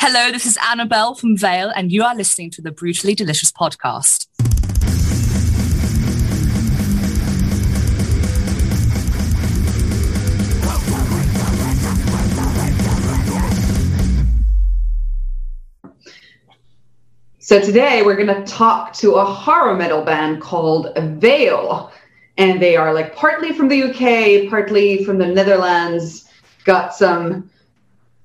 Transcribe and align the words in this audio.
Hello, 0.00 0.30
this 0.30 0.46
is 0.46 0.56
Annabelle 0.64 1.16
from 1.16 1.36
Veile, 1.36 1.72
and 1.74 1.90
you 1.90 2.04
are 2.04 2.14
listening 2.14 2.50
to 2.52 2.62
the 2.62 2.70
Brutally 2.70 3.16
Delicious 3.16 3.50
podcast. 3.50 4.28
So 17.40 17.60
today 17.60 18.02
we're 18.02 18.14
going 18.14 18.28
to 18.28 18.44
talk 18.44 18.92
to 18.94 19.16
a 19.16 19.24
horror 19.24 19.74
metal 19.74 20.02
band 20.02 20.40
called 20.40 20.94
Veile. 20.96 21.90
And 22.36 22.62
they 22.62 22.76
are 22.76 22.94
like 22.94 23.16
partly 23.16 23.52
from 23.52 23.66
the 23.66 23.82
UK, 23.82 24.48
partly 24.48 25.04
from 25.04 25.18
the 25.18 25.26
Netherlands. 25.26 26.28
Got 26.64 26.94
some 26.94 27.50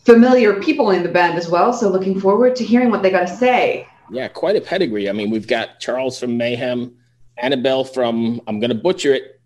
familiar 0.04 0.60
people 0.62 0.92
in 0.92 1.04
the 1.04 1.10
band 1.10 1.38
as 1.38 1.50
well. 1.50 1.74
So 1.74 1.90
looking 1.90 2.20
forward 2.20 2.56
to 2.58 2.64
hearing 2.64 2.92
what 2.92 3.02
they 3.02 3.10
got 3.10 3.28
to 3.28 3.36
say. 3.36 3.88
Yeah, 4.12 4.28
quite 4.28 4.56
a 4.56 4.62
pedigree. 4.62 5.10
I 5.10 5.14
mean, 5.14 5.30
we've 5.30 5.48
got 5.48 5.80
Charles 5.80 6.20
from 6.20 6.38
Mayhem, 6.38 6.96
Annabelle 7.38 7.84
from, 7.84 8.42
I'm 8.48 8.60
going 8.60 8.70
to 8.70 8.76
butcher 8.76 9.14
it, 9.14 9.40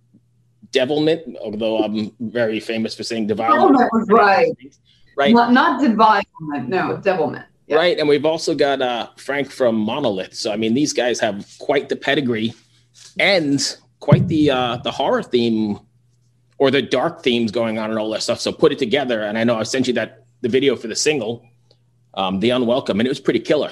Devilment, 0.72 1.38
although 1.42 1.84
I'm 1.84 2.12
very 2.20 2.60
famous 2.60 2.94
for 2.94 3.04
saying 3.04 3.28
Devilment. 3.28 3.78
Devilment 3.78 4.12
right. 4.12 4.52
Right. 5.16 5.34
Not, 5.34 5.54
not 5.54 5.82
Devilment, 5.82 6.68
no, 6.68 6.98
Devilment. 6.98 7.46
Yeah. 7.68 7.78
Right. 7.78 7.98
And 7.98 8.08
we've 8.08 8.26
also 8.26 8.54
got 8.56 8.82
uh, 8.82 9.10
Frank 9.18 9.52
from 9.52 9.76
Monolith. 9.76 10.34
So, 10.34 10.52
I 10.52 10.58
mean, 10.58 10.74
these 10.74 10.94
guys 10.94 11.20
have 11.20 11.48
quite 11.60 11.90
the 11.90 11.96
pedigree 11.96 12.54
and 13.20 13.78
quite 14.00 14.28
the 14.28 14.52
uh, 14.52 14.78
the 14.78 14.92
horror 14.92 15.24
theme 15.24 15.80
or 16.60 16.72
the 16.72 16.82
dark 16.82 17.24
themes 17.24 17.52
going 17.52 17.78
on 17.78 17.90
and 17.90 18.00
all 18.00 18.10
that 18.12 18.24
stuff. 18.24 18.40
So, 18.40 18.52
put 18.54 18.72
it 18.72 18.80
together. 18.80 19.22
And 19.24 19.38
I 19.38 19.44
know 19.44 19.58
I 19.58 19.64
sent 19.64 19.88
you 19.88 19.94
that 19.96 20.27
the 20.42 20.50
video 20.50 20.76
for 20.76 20.88
the 20.88 20.96
single, 20.96 21.46
um, 22.14 22.40
The 22.40 22.52
Unwelcome, 22.52 23.00
and 23.00 23.08
it 23.08 23.10
was 23.10 23.20
pretty 23.20 23.40
killer. 23.40 23.72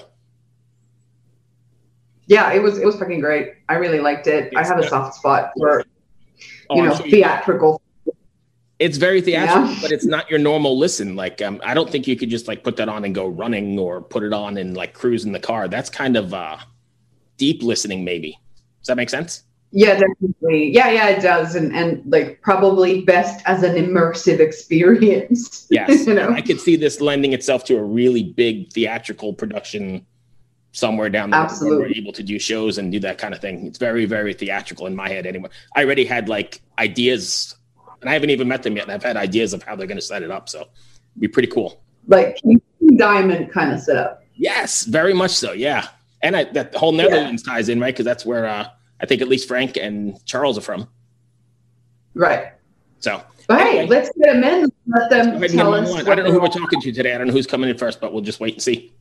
Yeah, 2.27 2.53
it 2.53 2.61
was 2.61 2.79
it 2.79 2.85
was 2.85 2.97
fucking 2.97 3.19
great. 3.19 3.53
I 3.69 3.75
really 3.75 3.99
liked 3.99 4.27
it. 4.27 4.45
It's, 4.45 4.57
I 4.57 4.65
have 4.65 4.79
a 4.79 4.87
soft 4.87 5.15
spot 5.15 5.51
for 5.57 5.83
oh, 6.69 6.75
you 6.75 6.83
know 6.83 6.95
sure 6.95 7.07
theatrical 7.07 7.81
it's 8.79 8.97
very 8.97 9.21
theatrical, 9.21 9.69
yeah. 9.71 9.79
but 9.81 9.91
it's 9.91 10.05
not 10.05 10.29
your 10.29 10.39
normal 10.39 10.77
listen. 10.77 11.15
Like, 11.15 11.41
um, 11.41 11.61
I 11.63 11.73
don't 11.73 11.89
think 11.89 12.07
you 12.07 12.15
could 12.15 12.29
just 12.29 12.47
like 12.47 12.63
put 12.63 12.75
that 12.77 12.89
on 12.89 13.05
and 13.05 13.15
go 13.15 13.27
running 13.27 13.79
or 13.79 14.01
put 14.01 14.23
it 14.23 14.33
on 14.33 14.57
and 14.57 14.75
like 14.75 14.93
cruise 14.93 15.25
in 15.25 15.31
the 15.31 15.39
car. 15.39 15.67
That's 15.67 15.89
kind 15.89 16.17
of 16.17 16.33
uh, 16.33 16.57
deep 17.37 17.63
listening, 17.63 18.03
maybe. 18.03 18.37
Does 18.81 18.87
that 18.87 18.97
make 18.97 19.09
sense? 19.09 19.43
Yeah, 19.77 19.99
definitely. 19.99 20.73
Yeah, 20.73 20.89
yeah, 20.89 21.09
it 21.09 21.21
does, 21.21 21.55
and 21.55 21.75
and 21.75 22.01
like 22.09 22.41
probably 22.41 23.01
best 23.01 23.43
as 23.45 23.61
an 23.61 23.75
immersive 23.75 24.39
experience. 24.39 25.67
Yes, 25.71 26.07
you 26.07 26.13
know? 26.13 26.29
I 26.29 26.41
could 26.41 26.61
see 26.61 26.75
this 26.77 27.01
lending 27.01 27.33
itself 27.33 27.65
to 27.65 27.75
a 27.75 27.83
really 27.83 28.23
big 28.23 28.71
theatrical 28.71 29.33
production 29.33 30.05
somewhere 30.71 31.09
down 31.09 31.31
the 31.31 31.37
Absolutely. 31.37 31.77
road. 31.77 31.89
We're 31.89 31.97
able 31.97 32.13
to 32.13 32.23
do 32.23 32.39
shows 32.39 32.77
and 32.77 32.91
do 32.91 32.99
that 32.99 33.17
kind 33.17 33.33
of 33.33 33.41
thing. 33.41 33.65
It's 33.65 33.77
very, 33.77 34.05
very 34.05 34.33
theatrical 34.33 34.85
in 34.85 34.95
my 34.95 35.09
head. 35.09 35.25
Anyway, 35.25 35.49
I 35.75 35.83
already 35.83 36.05
had 36.05 36.29
like 36.29 36.61
ideas 36.77 37.55
and 38.01 38.09
I 38.09 38.13
haven't 38.13 38.29
even 38.29 38.47
met 38.47 38.63
them 38.63 38.75
yet. 38.75 38.83
And 38.83 38.91
I've 38.91 39.03
had 39.03 39.17
ideas 39.17 39.53
of 39.53 39.63
how 39.63 39.75
they're 39.75 39.87
going 39.87 39.97
to 39.97 40.05
set 40.05 40.21
it 40.21 40.31
up. 40.31 40.47
So 40.47 40.59
it'd 40.59 40.69
be 41.19 41.27
pretty 41.27 41.47
cool. 41.47 41.81
Like 42.07 42.37
diamond 42.97 43.51
kind 43.51 43.73
of 43.73 43.79
setup. 43.79 44.23
Yes, 44.35 44.85
very 44.85 45.13
much 45.13 45.31
so. 45.31 45.53
Yeah. 45.53 45.87
And 46.21 46.35
I, 46.35 46.43
that 46.51 46.75
whole 46.75 46.91
Netherlands 46.91 47.43
yeah. 47.45 47.53
ties 47.53 47.69
in, 47.69 47.79
right? 47.79 47.93
Because 47.93 48.05
that's 48.05 48.25
where 48.25 48.45
uh, 48.45 48.69
I 49.01 49.05
think 49.05 49.21
at 49.21 49.27
least 49.27 49.47
Frank 49.47 49.77
and 49.77 50.23
Charles 50.25 50.57
are 50.57 50.61
from. 50.61 50.87
Right. 52.13 52.53
So, 52.99 53.21
but 53.47 53.61
anyway, 53.61 53.83
hey, 53.83 53.87
let's 53.87 54.09
get 54.17 54.33
them 54.33 54.43
in. 54.43 54.71
Let 54.87 55.09
them 55.09 55.41
tell 55.49 55.73
us. 55.73 55.93
I 55.93 56.15
don't 56.15 56.25
know 56.25 56.31
who 56.31 56.41
we're 56.41 56.47
talking 56.47 56.81
to 56.81 56.91
today. 56.91 57.13
I 57.13 57.17
don't 57.17 57.27
know 57.27 57.33
who's 57.33 57.47
coming 57.47 57.69
in 57.69 57.77
first, 57.77 57.99
but 57.99 58.13
we'll 58.13 58.23
just 58.23 58.39
wait 58.39 58.53
and 58.53 58.63
see. 58.63 58.93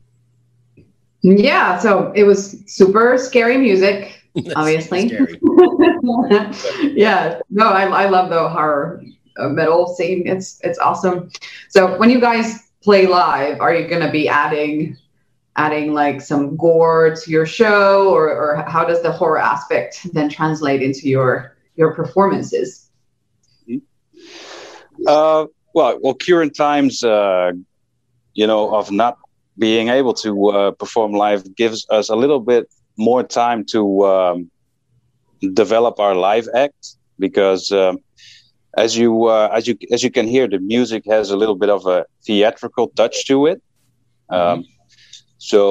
Yeah. 1.22 1.78
So 1.78 2.12
it 2.14 2.24
was 2.24 2.62
super 2.66 3.16
scary 3.18 3.56
music. 3.56 4.20
obviously. 4.56 5.06
yeah, 6.82 7.40
no, 7.50 7.68
I, 7.68 7.84
I 7.84 8.08
love 8.08 8.30
the 8.30 8.48
horror 8.48 9.02
uh, 9.38 9.48
metal 9.48 9.94
scene. 9.94 10.26
It's 10.26 10.60
it's 10.64 10.78
awesome. 10.78 11.30
So 11.68 11.96
when 11.98 12.10
you 12.10 12.20
guys 12.20 12.58
play 12.82 13.06
live, 13.06 13.60
are 13.60 13.74
you 13.74 13.86
going 13.88 14.02
to 14.02 14.10
be 14.10 14.28
adding 14.28 14.96
adding 15.56 15.94
like 15.94 16.20
some 16.20 16.56
gore 16.56 17.14
to 17.14 17.30
your 17.30 17.46
show, 17.46 18.10
or 18.10 18.28
or 18.28 18.64
how 18.66 18.84
does 18.84 19.02
the 19.02 19.12
horror 19.12 19.38
aspect 19.38 20.06
then 20.12 20.28
translate 20.28 20.82
into 20.82 21.08
your 21.08 21.56
your 21.76 21.94
performances? 21.94 22.90
Uh, 25.06 25.46
well, 25.74 25.98
well, 26.00 26.14
current 26.14 26.54
times, 26.54 27.02
uh, 27.02 27.52
you 28.34 28.46
know, 28.46 28.74
of 28.74 28.90
not 28.90 29.18
being 29.58 29.88
able 29.88 30.14
to 30.14 30.48
uh, 30.48 30.70
perform 30.72 31.12
live 31.12 31.54
gives 31.56 31.86
us 31.90 32.08
a 32.08 32.16
little 32.16 32.40
bit 32.40 32.68
more 32.96 33.22
time 33.22 33.64
to 33.64 34.04
um, 34.04 34.50
develop 35.52 35.98
our 35.98 36.14
live 36.14 36.48
act 36.54 36.96
because 37.18 37.70
um, 37.72 37.98
as 38.76 38.96
you 38.96 39.24
uh, 39.24 39.48
as 39.52 39.66
you 39.66 39.76
as 39.92 40.02
you 40.02 40.10
can 40.10 40.26
hear 40.26 40.48
the 40.48 40.58
music 40.58 41.04
has 41.06 41.30
a 41.30 41.36
little 41.36 41.54
bit 41.54 41.70
of 41.70 41.86
a 41.86 42.06
theatrical 42.24 42.88
touch 42.88 43.26
to 43.26 43.46
it 43.46 43.62
um, 44.30 44.40
mm-hmm. 44.40 44.73
So 45.50 45.62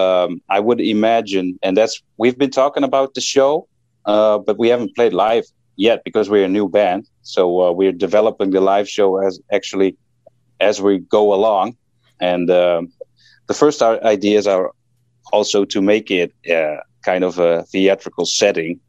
um, 0.00 0.30
i 0.56 0.58
would 0.66 0.80
imagine 0.80 1.46
and 1.64 1.76
that's 1.76 1.96
we've 2.22 2.38
been 2.38 2.54
talking 2.62 2.84
about 2.84 3.08
the 3.14 3.20
show 3.34 3.66
uh, 4.04 4.38
but 4.38 4.58
we 4.58 4.68
haven't 4.68 4.94
played 4.94 5.12
live 5.12 5.44
yet 5.76 6.02
because 6.04 6.28
we're 6.28 6.44
a 6.44 6.48
new 6.48 6.68
band. 6.68 7.08
So 7.22 7.42
uh, 7.62 7.72
we're 7.72 7.92
developing 7.92 8.50
the 8.50 8.60
live 8.60 8.88
show 8.88 9.18
as 9.26 9.40
actually 9.52 9.96
as 10.60 10.80
we 10.80 10.98
go 10.98 11.34
along. 11.34 11.76
And 12.20 12.50
um, 12.50 12.92
the 13.46 13.54
first 13.54 13.82
ideas 13.82 14.46
are 14.46 14.70
also 15.32 15.64
to 15.64 15.80
make 15.80 16.10
it 16.10 16.32
uh, 16.50 16.76
kind 17.04 17.24
of 17.24 17.38
a 17.38 17.64
theatrical 17.64 18.26
setting 18.26 18.80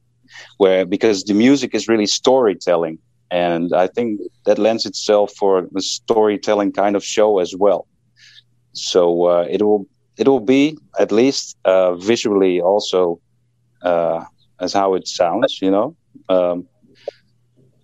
where 0.57 0.85
because 0.85 1.23
the 1.23 1.33
music 1.33 1.75
is 1.75 1.87
really 1.87 2.07
storytelling. 2.07 2.97
And 3.31 3.73
i 3.73 3.87
think 3.87 4.21
that 4.45 4.59
lends 4.59 4.85
itself 4.85 5.33
for 5.33 5.67
a 5.75 5.81
storytelling 5.81 6.71
kind 6.71 6.95
of 6.95 7.03
show 7.03 7.39
as 7.39 7.55
well. 7.55 7.87
So 8.73 9.25
uh, 9.25 9.47
it 9.49 9.61
will 9.61 9.87
it 10.17 10.27
will 10.27 10.39
be 10.39 10.77
at 10.99 11.11
least 11.11 11.57
uh, 11.65 11.95
visually 11.95 12.61
also 12.61 13.19
uh, 13.81 14.23
as 14.59 14.73
how 14.73 14.93
it 14.93 15.07
sounds 15.07 15.59
you 15.61 15.71
know 15.71 15.95
um, 16.29 16.67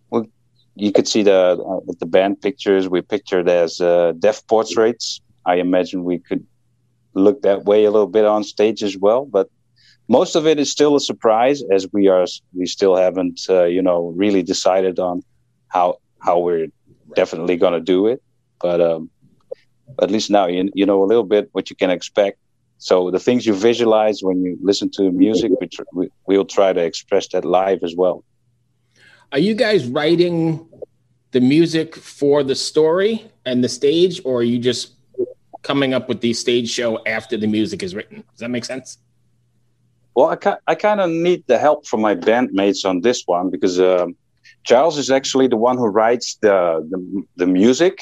well, 0.09 0.25
you 0.75 0.91
could 0.91 1.07
see 1.07 1.23
the 1.23 1.57
uh, 1.62 1.94
the 2.00 2.06
band 2.06 2.41
pictures 2.41 2.88
we 2.90 3.01
pictured 3.01 3.50
as 3.50 3.81
uh, 3.81 4.13
death 4.19 4.45
portraits 4.47 5.22
i 5.45 5.56
imagine 5.56 6.03
we 6.03 6.19
could 6.19 6.45
look 7.13 7.41
that 7.41 7.66
way 7.66 7.85
a 7.85 7.91
little 7.91 8.07
bit 8.07 8.25
on 8.25 8.44
stage 8.44 8.84
as 8.84 8.97
well. 8.97 9.25
But 9.25 9.50
most 10.07 10.35
of 10.35 10.47
it 10.47 10.59
is 10.59 10.72
still 10.72 10.96
a 10.96 11.00
surprise, 11.00 11.61
as 11.72 11.88
we 11.91 12.07
are 12.07 12.25
we 12.53 12.66
still 12.66 12.96
haven't 12.96 13.41
uh, 13.50 13.66
you 13.66 13.81
know 13.81 14.13
really 14.16 14.44
decided 14.44 15.00
on 15.00 15.22
how 15.67 15.97
how 16.19 16.40
we're 16.40 16.67
definitely 17.16 17.57
going 17.57 17.73
to 17.73 17.79
do 17.79 18.07
it. 18.07 18.22
But 18.61 18.81
um, 18.81 19.09
at 20.02 20.12
least 20.12 20.30
now 20.30 20.48
you 20.48 20.72
you 20.74 20.86
know 20.86 21.04
a 21.04 21.08
little 21.12 21.24
bit 21.24 21.50
what 21.52 21.70
you 21.70 21.76
can 21.76 21.90
expect. 21.90 22.38
So 22.78 23.12
the 23.12 23.20
things 23.20 23.46
you 23.46 23.54
visualize 23.54 24.24
when 24.24 24.42
you 24.44 24.58
listen 24.62 24.90
to 24.92 25.12
music, 25.12 25.52
we, 25.60 25.68
tr- 25.68 25.84
we 25.94 26.10
we'll 26.28 26.46
try 26.46 26.72
to 26.72 26.82
express 26.82 27.28
that 27.30 27.44
live 27.44 27.80
as 27.84 27.96
well. 27.96 28.24
Are 29.32 29.40
you 29.40 29.54
guys 29.54 29.86
writing 29.86 30.68
the 31.32 31.42
music 31.42 31.96
for 31.96 32.44
the 32.44 32.56
story 32.56 33.30
and 33.46 33.64
the 33.64 33.70
stage, 33.70 34.22
or 34.26 34.40
are 34.40 34.44
you 34.44 34.60
just 34.60 34.94
coming 35.62 35.94
up 35.94 36.08
with 36.08 36.22
the 36.22 36.34
stage 36.34 36.70
show 36.70 37.04
after 37.06 37.38
the 37.38 37.48
music 37.48 37.84
is 37.84 37.94
written. 37.94 38.24
Does 38.32 38.40
that 38.40 38.50
make 38.50 38.66
sense? 38.66 38.98
Well, 40.16 40.28
I, 40.32 40.58
I 40.68 40.76
kind 40.76 41.00
of 41.00 41.10
need 41.10 41.44
the 41.48 41.58
help 41.58 41.86
from 41.86 42.02
my 42.02 42.16
bandmates 42.16 42.86
on 42.86 43.02
this 43.02 43.24
one 43.26 43.50
because 43.50 43.80
um, 43.80 44.16
Charles 44.64 44.98
is 44.98 45.12
actually 45.12 45.48
the 45.48 45.58
one 45.58 45.78
who 45.78 45.88
writes 45.88 46.36
the 46.42 46.86
the, 46.90 47.24
the 47.38 47.46
music, 47.46 48.02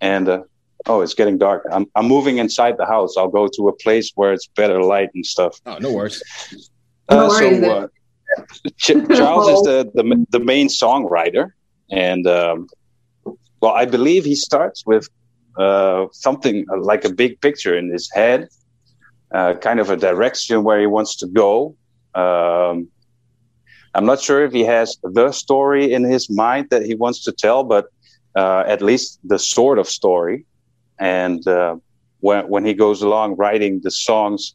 and 0.00 0.28
uh, 0.28 0.42
oh, 0.86 1.00
it's 1.00 1.14
getting 1.14 1.38
dark. 1.38 1.64
I'm 1.70 1.86
I'm 1.94 2.06
moving 2.06 2.38
inside 2.38 2.76
the 2.76 2.86
house. 2.86 3.16
I'll 3.16 3.28
go 3.28 3.48
to 3.56 3.68
a 3.68 3.72
place 3.72 4.12
where 4.14 4.32
it's 4.32 4.46
better 4.46 4.82
light 4.82 5.10
and 5.14 5.24
stuff. 5.24 5.60
Oh, 5.66 5.78
no 5.78 5.92
worries. 5.92 6.22
Uh, 7.08 7.16
no 7.16 7.28
worries 7.28 7.60
so 7.60 7.72
uh, 7.72 7.86
Ch- 8.76 9.16
Charles 9.16 9.48
is 9.48 9.62
the, 9.62 9.90
the 9.94 10.26
the 10.30 10.40
main 10.40 10.68
songwriter, 10.68 11.50
and 11.90 12.26
um, 12.26 12.68
well, 13.60 13.72
I 13.72 13.84
believe 13.84 14.24
he 14.24 14.34
starts 14.34 14.84
with 14.86 15.08
uh, 15.58 16.06
something 16.12 16.66
like 16.78 17.04
a 17.04 17.12
big 17.12 17.40
picture 17.40 17.76
in 17.76 17.90
his 17.90 18.10
head, 18.12 18.48
uh, 19.32 19.54
kind 19.54 19.80
of 19.80 19.90
a 19.90 19.96
direction 19.96 20.64
where 20.64 20.80
he 20.80 20.86
wants 20.86 21.16
to 21.16 21.26
go. 21.26 21.74
Um, 22.14 22.88
I'm 23.94 24.04
not 24.04 24.20
sure 24.20 24.44
if 24.44 24.52
he 24.52 24.64
has 24.64 24.98
the 25.02 25.32
story 25.32 25.92
in 25.92 26.04
his 26.04 26.28
mind 26.28 26.68
that 26.70 26.82
he 26.84 26.94
wants 26.94 27.24
to 27.24 27.32
tell, 27.32 27.64
but 27.64 27.86
uh, 28.34 28.64
at 28.66 28.82
least 28.82 29.18
the 29.24 29.38
sort 29.38 29.78
of 29.78 29.88
story. 29.88 30.44
And 30.98 31.46
uh, 31.46 31.76
when 32.20 32.48
when 32.48 32.64
he 32.64 32.74
goes 32.74 33.02
along 33.02 33.36
writing 33.36 33.80
the 33.82 33.90
songs, 33.90 34.54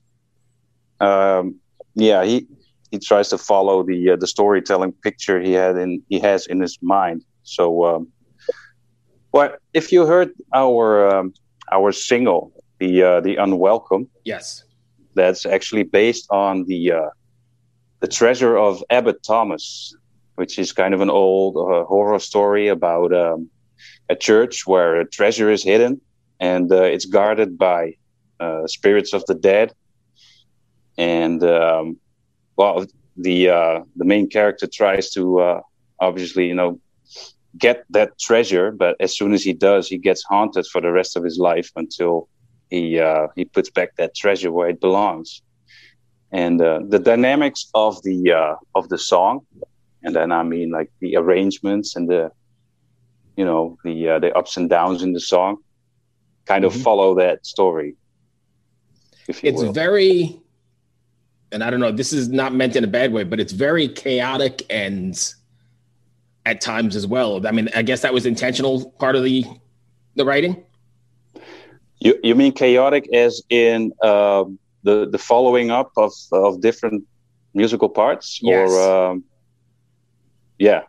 um, 0.99 1.55
yeah, 1.95 2.23
he 2.23 2.47
he 2.91 2.99
tries 2.99 3.29
to 3.29 3.37
follow 3.37 3.83
the 3.83 4.11
uh, 4.11 4.15
the 4.15 4.27
storytelling 4.27 4.93
picture 5.03 5.39
he 5.39 5.53
had 5.53 5.77
in 5.77 6.01
he 6.09 6.19
has 6.19 6.47
in 6.47 6.59
his 6.59 6.77
mind. 6.81 7.23
So 7.43 7.85
um, 7.85 8.07
well, 9.31 9.55
if 9.73 9.91
you 9.91 10.05
heard 10.05 10.31
our 10.53 11.07
um, 11.07 11.33
our 11.71 11.91
single, 11.91 12.51
the 12.79 13.03
uh, 13.03 13.21
the 13.21 13.37
Unwelcome. 13.37 14.07
Yes. 14.25 14.63
That's 15.13 15.45
actually 15.45 15.83
based 15.83 16.27
on 16.31 16.65
the 16.65 16.91
uh, 16.93 17.09
the 17.99 18.07
Treasure 18.07 18.57
of 18.57 18.83
Abbot 18.89 19.23
Thomas, 19.23 19.95
which 20.35 20.57
is 20.57 20.73
kind 20.73 20.93
of 20.93 21.01
an 21.01 21.09
old 21.09 21.57
uh, 21.57 21.85
horror 21.85 22.19
story 22.19 22.67
about 22.67 23.13
um, 23.13 23.49
a 24.09 24.15
church 24.15 24.65
where 24.65 24.99
a 24.99 25.05
treasure 25.05 25.49
is 25.51 25.63
hidden 25.63 26.01
and 26.41 26.71
uh, 26.71 26.81
it's 26.81 27.05
guarded 27.05 27.57
by 27.57 27.95
uh, 28.39 28.65
spirits 28.65 29.13
of 29.13 29.23
the 29.27 29.35
dead. 29.35 29.73
And 30.97 31.41
um, 31.43 31.97
well, 32.57 32.85
the 33.15 33.49
uh, 33.49 33.81
the 33.95 34.05
main 34.05 34.27
character 34.27 34.67
tries 34.67 35.11
to 35.11 35.39
uh, 35.39 35.61
obviously, 35.99 36.47
you 36.47 36.55
know, 36.55 36.79
get 37.57 37.85
that 37.91 38.19
treasure, 38.19 38.71
but 38.71 38.95
as 38.99 39.15
soon 39.15 39.33
as 39.33 39.43
he 39.43 39.53
does, 39.53 39.87
he 39.87 39.97
gets 39.97 40.23
haunted 40.23 40.65
for 40.65 40.81
the 40.81 40.91
rest 40.91 41.15
of 41.15 41.23
his 41.23 41.37
life 41.37 41.69
until 41.75 42.27
he 42.69 42.99
uh, 42.99 43.27
he 43.35 43.45
puts 43.45 43.69
back 43.69 43.95
that 43.97 44.15
treasure 44.15 44.51
where 44.51 44.69
it 44.69 44.81
belongs. 44.81 45.41
And 46.31 46.61
uh, 46.61 46.79
the 46.87 46.99
dynamics 46.99 47.69
of 47.73 48.01
the 48.03 48.57
of 48.73 48.89
the 48.89 48.97
song, 48.97 49.45
and 50.03 50.15
then 50.15 50.31
I 50.31 50.43
mean 50.43 50.71
like 50.71 50.91
the 50.99 51.17
arrangements 51.17 51.95
and 51.95 52.09
the 52.09 52.31
you 53.37 53.45
know 53.45 53.77
the 53.83 54.09
uh, 54.09 54.19
the 54.19 54.33
ups 54.33 54.57
and 54.57 54.69
downs 54.69 55.03
in 55.03 55.13
the 55.13 55.19
song, 55.19 55.57
kind 56.45 56.65
of 56.65 56.73
Mhm. 56.73 56.83
follow 56.83 57.15
that 57.15 57.45
story. 57.45 57.95
It's 59.27 59.41
will. 59.61 59.71
very, 59.71 60.39
and 61.51 61.63
I 61.63 61.69
don't 61.69 61.79
know, 61.79 61.91
this 61.91 62.11
is 62.11 62.27
not 62.29 62.53
meant 62.53 62.75
in 62.75 62.83
a 62.83 62.87
bad 62.87 63.13
way, 63.13 63.23
but 63.23 63.39
it's 63.39 63.53
very 63.53 63.87
chaotic 63.87 64.65
and 64.69 65.17
at 66.45 66.59
times 66.59 66.95
as 66.95 67.05
well. 67.05 67.45
I 67.45 67.51
mean, 67.51 67.69
I 67.75 67.83
guess 67.83 68.01
that 68.01 68.13
was 68.13 68.25
intentional 68.25 68.91
part 68.99 69.15
of 69.15 69.23
the 69.23 69.45
the 70.15 70.25
writing. 70.25 70.63
You 71.99 72.19
you 72.23 72.35
mean 72.35 72.51
chaotic 72.51 73.07
as 73.13 73.41
in 73.49 73.93
um, 74.01 74.57
the 74.83 75.07
the 75.09 75.19
following 75.19 75.69
up 75.71 75.91
of 75.97 76.11
of 76.31 76.59
different 76.61 77.03
musical 77.53 77.87
parts, 77.89 78.39
Yes. 78.41 78.69
or 78.71 79.11
um, 79.11 79.23
yeah, 80.57 80.81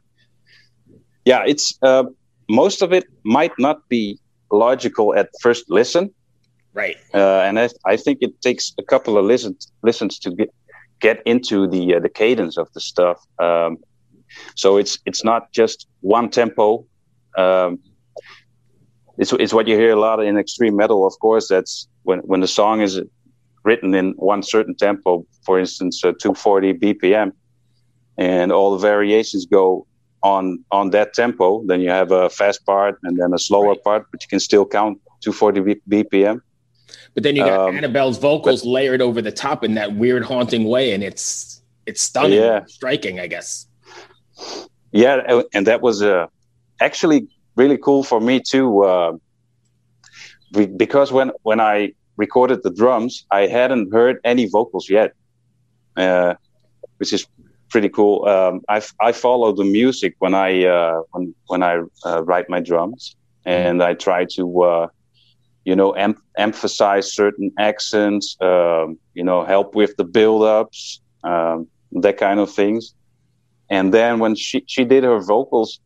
yeah. 1.26 1.44
It's 1.46 1.78
uh, 1.82 2.04
most 2.49 2.81
of 2.82 2.93
it 2.93 3.04
might 3.25 3.52
not 3.58 3.87
be 3.90 4.19
logical 4.52 5.14
at 5.14 5.28
first 5.40 5.64
listen, 5.69 6.10
Right. 6.75 6.96
uh, 7.14 7.40
and 7.46 7.58
I, 7.58 7.69
I 7.84 7.96
think 7.96 8.19
it 8.22 8.40
takes 8.40 8.72
a 8.78 8.82
couple 8.82 9.19
of 9.19 9.25
listens 9.25 9.70
listens 9.82 10.19
to 10.20 10.31
get 10.31 10.50
get 11.00 11.22
into 11.26 11.66
the 11.66 11.96
uh, 11.96 12.00
the 12.00 12.08
cadence 12.08 12.56
of 12.56 12.72
the 12.75 12.81
stuff. 12.81 13.19
Um, 13.38 13.78
so 14.56 14.76
it's 14.78 14.99
it's 15.04 15.25
not 15.25 15.52
just 15.52 15.87
one 16.00 16.31
tempo. 16.31 16.87
Um, 17.37 17.78
it's 19.19 19.32
it's 19.32 19.52
what 19.52 19.66
you 19.69 19.76
hear 19.76 19.93
a 19.93 20.00
lot 20.00 20.22
in 20.22 20.38
extreme 20.38 20.76
metal. 20.76 21.06
Of 21.06 21.19
course, 21.20 21.49
that's 21.49 21.88
when 22.04 22.20
when 22.20 22.40
the 22.40 22.49
song 22.49 22.81
is 22.81 23.00
written 23.64 23.94
in 23.94 24.12
one 24.16 24.43
certain 24.43 24.75
tempo, 24.75 25.25
for 25.44 25.58
instance, 25.58 26.02
uh, 26.04 26.12
240 26.20 26.75
BPM, 26.75 27.32
and 28.16 28.50
all 28.50 28.72
the 28.72 28.78
variations 28.78 29.46
go 29.46 29.87
on 30.23 30.65
on 30.71 30.91
that 30.91 31.15
tempo. 31.15 31.63
Then 31.67 31.81
you 31.81 31.91
have 31.91 32.11
a 32.13 32.29
fast 32.31 32.65
part 32.67 32.99
and 33.03 33.17
then 33.19 33.33
a 33.35 33.39
slower 33.39 33.69
Right. 33.71 33.85
part, 33.85 34.07
but 34.11 34.23
you 34.23 34.29
can 34.29 34.41
still 34.41 34.65
count 34.65 34.99
240 35.21 35.81
BPM. 35.89 36.41
But 37.15 37.23
then 37.25 37.37
you 37.37 37.45
got 37.45 37.69
Um, 37.69 37.77
Annabelle's 37.77 38.19
vocals 38.19 38.65
layered 38.65 39.03
over 39.03 39.21
the 39.23 39.33
top 39.33 39.65
in 39.65 39.75
that 39.75 39.95
weird 39.97 40.25
haunting 40.25 40.65
way, 40.65 40.93
and 40.95 41.03
it's 41.03 41.61
it's 41.87 42.01
stunning, 42.01 42.39
Yeah. 42.39 42.65
striking, 42.67 43.19
I 43.19 43.27
guess. 43.27 43.67
Yeah, 44.93 45.21
and- 45.27 45.45
and 45.53 45.67
that 45.67 45.81
was 45.83 46.01
uh, 46.03 46.27
actually 46.81 47.27
really 47.57 47.77
cool 47.77 48.03
for 48.05 48.21
me 48.21 48.41
too, 48.41 48.85
uh, 48.85 49.13
because 50.77 51.13
when 51.13 51.33
when 51.43 51.61
I 51.61 51.93
recorded 52.17 52.63
the 52.63 52.71
drums, 52.71 53.27
I 53.33 53.47
hadn't 53.49 53.93
heard 53.93 54.17
any 54.25 54.47
vocals 54.47 54.89
yet, 54.89 55.13
uh, 55.97 56.35
which 56.99 57.13
is 57.13 57.27
pretty 57.73 57.89
cool. 57.89 58.27
Um, 58.27 58.61
I 58.69 58.83
I 59.01 59.13
follow 59.13 59.53
the 59.53 59.65
music 59.65 60.15
when 60.19 60.35
I 60.35 60.65
uh, 60.67 61.01
when 61.11 61.35
when 61.49 61.63
I 61.63 61.81
uh, 62.05 62.23
write 62.23 62.49
my 62.49 62.61
drums, 62.61 63.17
and 63.45 63.83
I 63.83 63.95
try 63.95 64.27
to 64.37 64.63
uh, 64.63 64.87
you 65.65 65.75
know 65.75 65.93
em- 65.93 66.23
emphasize 66.37 67.13
certain 67.13 67.51
accents, 67.59 68.37
um, 68.41 68.99
you 69.15 69.25
know, 69.25 69.45
help 69.45 69.75
with 69.75 69.97
the 69.97 70.05
build-ups, 70.05 71.01
um, 71.25 71.67
that 71.93 72.19
kind 72.19 72.39
of 72.39 72.53
things. 72.53 72.95
And 73.71 73.93
then 73.93 74.19
when 74.21 74.35
she 74.37 74.63
she 74.67 74.85
did 74.85 75.03
her 75.03 75.19
vocals 75.19 75.81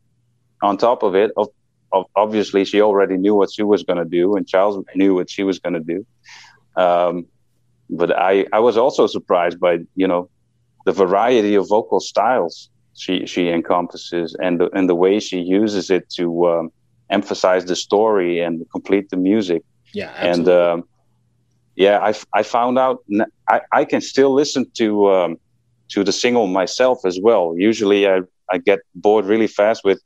on 0.61 0.77
top 0.77 1.03
of 1.03 1.15
it 1.15 1.31
of, 1.37 1.47
of 1.93 2.05
obviously 2.15 2.65
she 2.65 2.81
already 2.81 3.17
knew 3.17 3.33
what 3.33 3.49
she 3.51 3.63
was 3.63 3.83
going 3.83 3.99
to 3.99 4.09
do 4.19 4.35
and 4.35 4.47
charles 4.47 4.83
knew 4.95 5.13
what 5.15 5.29
she 5.29 5.43
was 5.43 5.57
going 5.59 5.73
to 5.73 5.85
do. 5.93 6.05
Um, 6.75 7.25
but 7.89 8.11
i 8.11 8.45
i 8.51 8.59
was 8.59 8.75
also 8.75 9.07
surprised 9.07 9.59
by 9.61 9.79
you 9.95 10.07
know 10.11 10.29
the 10.87 10.93
variety 11.05 11.53
of 11.59 11.63
vocal 11.77 11.99
styles 12.11 12.55
she 13.01 13.13
she 13.31 13.43
encompasses 13.57 14.27
and 14.45 14.53
the, 14.59 14.67
and 14.77 14.85
the 14.91 14.95
way 15.03 15.13
she 15.29 15.39
uses 15.61 15.85
it 15.97 16.03
to 16.17 16.25
um, 16.51 16.65
emphasize 17.17 17.63
the 17.71 17.75
story 17.87 18.31
and 18.45 18.53
complete 18.75 19.05
the 19.13 19.19
music 19.31 19.61
Yeah, 19.99 20.11
and 20.29 20.41
absolutely. 20.47 20.71
um, 20.71 20.79
yeah, 21.83 21.97
I, 22.09 22.11
I 22.39 22.43
found 22.55 22.75
out 22.85 22.97
n- 23.19 23.31
I, 23.55 23.57
I 23.79 23.85
can 23.91 24.01
still 24.01 24.33
listen 24.41 24.63
to 24.81 24.87
um, 25.15 25.31
to 25.93 25.99
the 26.07 26.11
single 26.23 26.47
myself 26.61 26.97
as 27.09 27.17
well. 27.27 27.45
Usually, 27.69 28.01
I, 28.15 28.17
I 28.53 28.57
get 28.69 28.79
bored 29.05 29.25
really 29.33 29.47
fast 29.59 29.79
with 29.89 29.99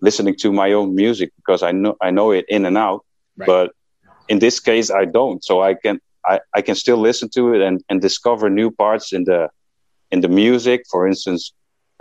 listening 0.00 0.36
to 0.42 0.48
my 0.62 0.68
own 0.78 0.88
music 1.04 1.28
because 1.40 1.62
I 1.68 1.72
know 1.82 1.94
I 2.06 2.10
know 2.16 2.28
it 2.38 2.44
in 2.56 2.62
and 2.68 2.76
out. 2.86 3.00
Right. 3.36 3.46
But 3.52 3.66
in 4.32 4.38
this 4.38 4.56
case, 4.70 4.88
I 5.02 5.04
don't. 5.18 5.40
So 5.48 5.54
I 5.70 5.72
can 5.84 5.96
I, 6.32 6.36
I 6.58 6.60
can 6.66 6.76
still 6.84 7.00
listen 7.08 7.28
to 7.36 7.42
it 7.54 7.60
and, 7.66 7.76
and 7.88 8.00
discover 8.08 8.46
new 8.48 8.70
parts 8.82 9.12
in 9.12 9.24
the 9.30 9.40
in 10.12 10.20
the 10.20 10.28
music. 10.28 10.84
For 10.90 11.08
instance, 11.08 11.52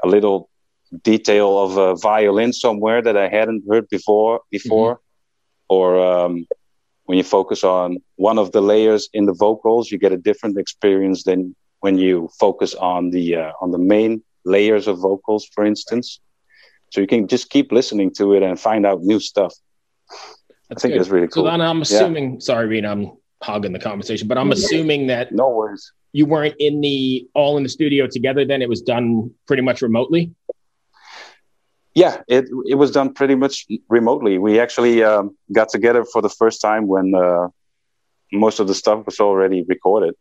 a 0.03 0.07
little 0.07 0.49
detail 1.03 1.57
of 1.57 1.77
a 1.77 1.95
violin 1.95 2.53
somewhere 2.53 3.01
that 3.01 3.17
I 3.17 3.27
hadn't 3.29 3.63
heard 3.67 3.87
before 3.89 4.41
before, 4.51 4.99
or 5.69 5.87
um, 5.99 6.45
when 7.05 7.17
you 7.17 7.23
focus 7.23 7.63
on 7.63 7.97
one 8.17 8.37
of 8.37 8.51
the 8.51 8.61
layers 8.61 9.09
in 9.13 9.25
the 9.25 9.33
vocals, 9.33 9.89
you 9.91 9.97
get 9.97 10.11
a 10.11 10.17
different 10.17 10.57
experience 10.57 11.23
than 11.23 11.55
when 11.79 11.97
you 11.97 12.29
focus 12.39 12.75
on 12.75 13.09
the 13.09 13.35
uh, 13.35 13.51
on 13.61 13.71
the 13.71 13.79
main 13.79 14.21
layers 14.45 14.87
of 14.87 14.99
vocals, 14.99 15.47
for 15.53 15.65
instance. 15.65 16.19
So 16.91 16.99
you 16.99 17.07
can 17.07 17.27
just 17.27 17.49
keep 17.49 17.71
listening 17.71 18.13
to 18.15 18.33
it 18.33 18.43
and 18.43 18.59
find 18.59 18.85
out 18.85 19.01
new 19.01 19.19
stuff. 19.19 19.53
I 20.69 20.75
think 20.75 20.93
good. 20.93 20.99
that's 20.99 21.09
really 21.09 21.27
cool. 21.27 21.45
So 21.45 21.49
then 21.49 21.61
I'm 21.61 21.81
assuming, 21.81 22.41
sorry, 22.41 22.67
Riina, 22.67 22.91
I'm 22.91 23.11
hogging 23.41 23.73
the 23.73 23.79
conversation, 23.79 24.27
but 24.27 24.37
I'm 24.37 24.51
assuming 24.51 25.07
that 25.07 25.31
no 25.31 25.49
worries. 25.49 25.91
you 26.13 26.25
weren't 26.25 26.55
in 26.59 26.81
the 26.81 27.27
all 27.33 27.57
in 27.57 27.63
the 27.63 27.69
studio 27.69 28.07
together. 28.07 28.45
Then 28.45 28.61
it 28.61 28.69
was 28.69 28.81
done 28.81 29.31
pretty 29.47 29.63
much 29.63 29.81
remotely. 29.81 30.33
Yeah, 31.93 32.21
it 32.27 32.45
it 32.67 32.75
was 32.75 32.91
done 32.91 33.13
pretty 33.13 33.35
much 33.35 33.65
remotely. 33.89 34.37
We 34.37 34.59
actually 34.59 35.03
um, 35.03 35.37
got 35.51 35.69
together 35.69 36.05
for 36.05 36.21
the 36.21 36.29
first 36.29 36.61
time 36.61 36.87
when 36.87 37.13
uh, 37.13 37.47
most 38.31 38.59
of 38.59 38.67
the 38.67 38.73
stuff 38.73 39.05
was 39.05 39.19
already 39.19 39.63
recorded, 39.63 40.15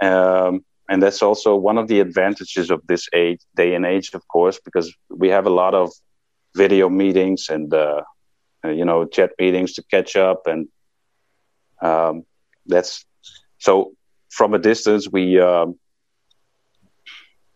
um, 0.00 0.64
and 0.88 1.02
that's 1.02 1.22
also 1.22 1.56
one 1.56 1.78
of 1.78 1.88
the 1.88 2.00
advantages 2.00 2.70
of 2.70 2.80
this 2.86 3.08
age, 3.12 3.40
day 3.56 3.74
and 3.74 3.84
age, 3.84 4.10
of 4.14 4.26
course, 4.28 4.60
because 4.64 4.94
we 5.10 5.28
have 5.28 5.46
a 5.46 5.50
lot 5.50 5.74
of 5.74 5.90
video 6.54 6.88
meetings 6.88 7.48
and 7.48 7.74
uh, 7.74 8.02
uh, 8.64 8.68
you 8.68 8.84
know 8.84 9.06
chat 9.06 9.30
meetings 9.40 9.72
to 9.74 9.82
catch 9.90 10.14
up, 10.14 10.46
and 10.46 10.68
um, 11.84 12.24
that's 12.66 13.04
so 13.58 13.92
from 14.30 14.54
a 14.54 14.58
distance 14.58 15.08
we. 15.10 15.40
Um, 15.40 15.78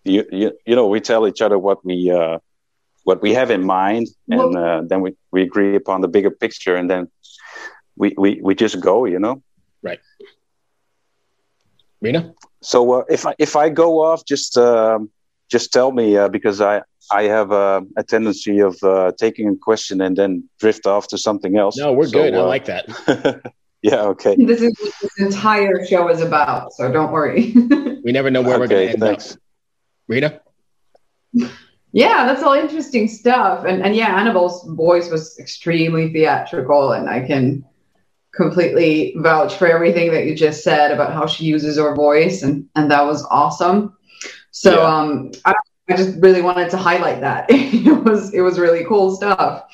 you, 0.04 0.24
you, 0.32 0.52
you 0.66 0.74
know 0.74 0.86
we 0.86 1.00
tell 1.00 1.26
each 1.28 1.42
other 1.42 1.58
what 1.58 1.84
we 1.84 2.10
uh, 2.10 2.38
what 3.04 3.22
we 3.22 3.34
have 3.34 3.50
in 3.50 3.64
mind 3.64 4.06
and 4.28 4.56
uh, 4.56 4.82
then 4.86 5.00
we, 5.00 5.16
we 5.32 5.42
agree 5.42 5.76
upon 5.76 6.00
the 6.00 6.08
bigger 6.08 6.30
picture 6.30 6.76
and 6.76 6.90
then 6.90 7.08
we, 7.96 8.14
we, 8.16 8.40
we 8.42 8.54
just 8.54 8.80
go 8.80 9.04
you 9.04 9.18
know 9.18 9.42
right 9.82 10.00
Riina, 12.00 12.32
so 12.62 12.78
uh, 12.92 13.04
if 13.08 13.26
I 13.26 13.34
if 13.38 13.56
I 13.56 13.68
go 13.68 14.00
off 14.02 14.24
just 14.24 14.56
um, 14.56 15.10
just 15.50 15.72
tell 15.72 15.90
me 15.92 16.16
uh, 16.16 16.28
because 16.28 16.60
I 16.60 16.82
I 17.10 17.22
have 17.24 17.50
uh, 17.52 17.80
a 17.96 18.02
tendency 18.02 18.60
of 18.60 18.76
uh, 18.82 19.12
taking 19.18 19.48
a 19.48 19.56
question 19.56 20.00
and 20.00 20.16
then 20.16 20.48
drift 20.60 20.86
off 20.86 21.08
to 21.08 21.18
something 21.18 21.56
else 21.56 21.76
no, 21.76 21.92
we're 21.92 22.06
So, 22.06 22.22
good. 22.22 22.34
I 22.34 22.42
like 22.42 22.66
that. 22.66 22.84
yeah 23.82 24.02
okay 24.02 24.34
This 24.50 24.60
is 24.62 24.74
what 24.80 24.92
this 25.02 25.18
entire 25.18 25.84
show 25.86 26.08
is 26.08 26.20
about, 26.20 26.72
so 26.72 26.90
don't 26.90 27.12
worry. 27.12 27.52
We 28.04 28.12
never 28.12 28.30
know 28.30 28.42
where 28.42 28.58
we're 28.58 28.68
going 28.68 28.82
okay 28.82 28.86
to 28.86 28.92
end 28.92 29.00
thanks 29.02 29.32
up. 29.32 29.38
Riina, 30.08 30.40
yeah, 31.92 32.26
that's 32.26 32.42
all 32.42 32.54
interesting 32.54 33.08
stuff. 33.08 33.64
And 33.66 33.82
and 33.82 33.94
yeah, 33.94 34.16
Annabelle's 34.18 34.64
voice 34.68 35.10
was 35.10 35.38
extremely 35.38 36.12
theatrical, 36.12 36.92
and 36.92 37.08
I 37.10 37.20
can 37.26 37.64
completely 38.34 39.14
vouch 39.18 39.54
for 39.56 39.66
everything 39.66 40.12
that 40.12 40.26
you 40.26 40.34
just 40.34 40.62
said 40.62 40.90
about 40.92 41.12
how 41.12 41.26
she 41.26 41.44
uses 41.44 41.76
her 41.76 41.94
voice, 41.94 42.42
and 42.42 42.66
and 42.76 42.90
that 42.90 43.04
was 43.04 43.26
awesome. 43.30 43.96
So 44.52 44.70
Yeah. 44.80 44.96
um, 44.96 45.32
I, 45.44 45.54
I 45.90 45.96
just 45.96 46.18
really 46.20 46.40
wanted 46.42 46.70
to 46.70 46.76
highlight 46.76 47.20
that 47.20 47.46
it 47.50 48.04
was 48.04 48.32
it 48.32 48.40
was 48.40 48.58
really 48.58 48.84
cool 48.84 49.14
stuff. 49.14 49.64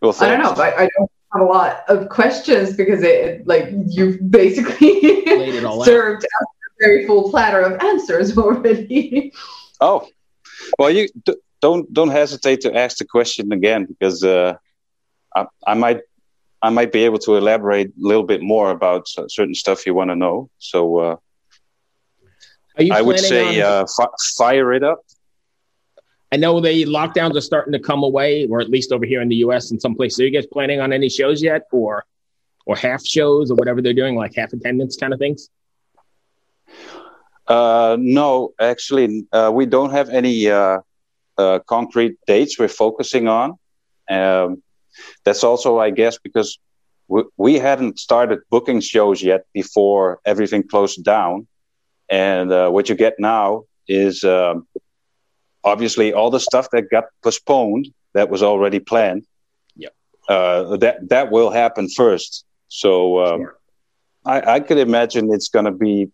well 0.00 0.14
I 0.20 0.26
don't 0.28 0.38
know, 0.40 0.54
thanks. 0.54 0.58
but 0.58 0.74
I 0.74 0.88
don't 0.96 1.00
have 1.00 1.15
a 1.34 1.42
lot 1.42 1.84
of 1.88 2.08
questions 2.08 2.76
because 2.76 3.02
it 3.02 3.46
like 3.46 3.68
you've 3.88 4.18
basically 4.30 5.00
Laid 5.26 5.54
it 5.54 5.64
all 5.64 5.84
served 5.84 6.24
out 6.24 6.42
a 6.42 6.70
very 6.84 7.06
full 7.06 7.30
platter 7.30 7.60
of 7.60 7.80
answers 7.82 8.36
already. 8.44 9.32
Oh, 9.80 10.08
well, 10.78 10.90
you 10.90 11.08
d- 11.24 11.34
don't 11.60 11.92
don't 11.92 12.10
hesitate 12.10 12.60
to 12.62 12.74
ask 12.76 12.98
the 12.98 13.04
question 13.04 13.52
again 13.52 13.84
because 13.86 14.22
uh, 14.24 14.54
I, 15.34 15.46
I 15.66 15.74
might 15.74 16.00
I 16.62 16.70
might 16.70 16.92
be 16.92 17.04
able 17.04 17.18
to 17.20 17.36
elaborate 17.36 17.88
a 17.88 17.92
little 17.96 18.22
bit 18.24 18.40
more 18.42 18.70
about 18.70 19.08
certain 19.28 19.54
stuff 19.54 19.84
you 19.86 19.94
want 19.94 20.10
to 20.10 20.16
know. 20.16 20.48
So 20.58 20.98
uh, 20.98 21.16
Are 22.78 22.82
you 22.82 22.92
I 22.92 23.02
would 23.02 23.18
say 23.20 23.60
on- 23.60 23.82
uh, 23.82 23.86
fi- 23.96 24.16
fire 24.36 24.72
it 24.72 24.82
up. 24.82 25.00
I 26.32 26.36
know 26.36 26.60
the 26.60 26.84
lockdowns 26.84 27.36
are 27.36 27.40
starting 27.40 27.72
to 27.72 27.78
come 27.78 28.02
away, 28.02 28.46
or 28.46 28.60
at 28.60 28.68
least 28.68 28.92
over 28.92 29.04
here 29.04 29.20
in 29.20 29.28
the 29.28 29.36
U.S. 29.36 29.70
in 29.70 29.78
some 29.78 29.94
places. 29.94 30.20
Are 30.20 30.24
you 30.24 30.30
guys 30.30 30.46
planning 30.46 30.80
on 30.80 30.92
any 30.92 31.08
shows 31.08 31.42
yet, 31.42 31.62
or 31.72 32.04
or 32.66 32.76
half 32.76 33.04
shows, 33.04 33.50
or 33.50 33.54
whatever 33.54 33.80
they're 33.80 33.92
doing, 33.92 34.16
like 34.16 34.34
half 34.34 34.52
attendance 34.52 34.96
kind 34.96 35.12
of 35.12 35.20
things? 35.20 35.48
Uh, 37.46 37.96
no, 38.00 38.54
actually, 38.58 39.24
uh, 39.32 39.50
we 39.54 39.66
don't 39.66 39.90
have 39.90 40.08
any 40.08 40.50
uh, 40.50 40.78
uh, 41.38 41.60
concrete 41.60 42.16
dates 42.26 42.58
we're 42.58 42.68
focusing 42.68 43.28
on. 43.28 43.56
Um, 44.10 44.62
that's 45.24 45.44
also, 45.44 45.78
I 45.78 45.90
guess, 45.90 46.18
because 46.18 46.58
we, 47.08 47.22
we 47.36 47.54
hadn't 47.58 48.00
started 48.00 48.40
booking 48.50 48.80
shows 48.80 49.22
yet 49.22 49.46
before 49.52 50.20
everything 50.24 50.66
closed 50.66 51.04
down. 51.04 51.46
And 52.08 52.50
uh, 52.50 52.70
what 52.70 52.88
you 52.88 52.94
get 52.94 53.14
now 53.18 53.64
is 53.86 54.24
um, 54.24 54.66
obviously 55.66 56.14
all 56.14 56.30
the 56.30 56.40
stuff 56.40 56.70
that 56.70 56.90
got 56.90 57.04
postponed 57.22 57.88
that 58.14 58.30
was 58.30 58.42
already 58.42 58.80
planned. 58.80 59.26
Yep. 59.76 59.92
Uh, 60.28 60.76
that 60.78 61.08
that 61.10 61.30
will 61.30 61.50
happen 61.50 61.88
first. 61.90 62.46
So 62.68 63.20
um, 63.26 63.40
Sure. 63.40 63.58
I, 64.24 64.54
I 64.54 64.60
could 64.60 64.78
imagine 64.78 65.32
it's 65.32 65.50
going 65.50 65.66
to 65.66 65.72
be 65.72 66.10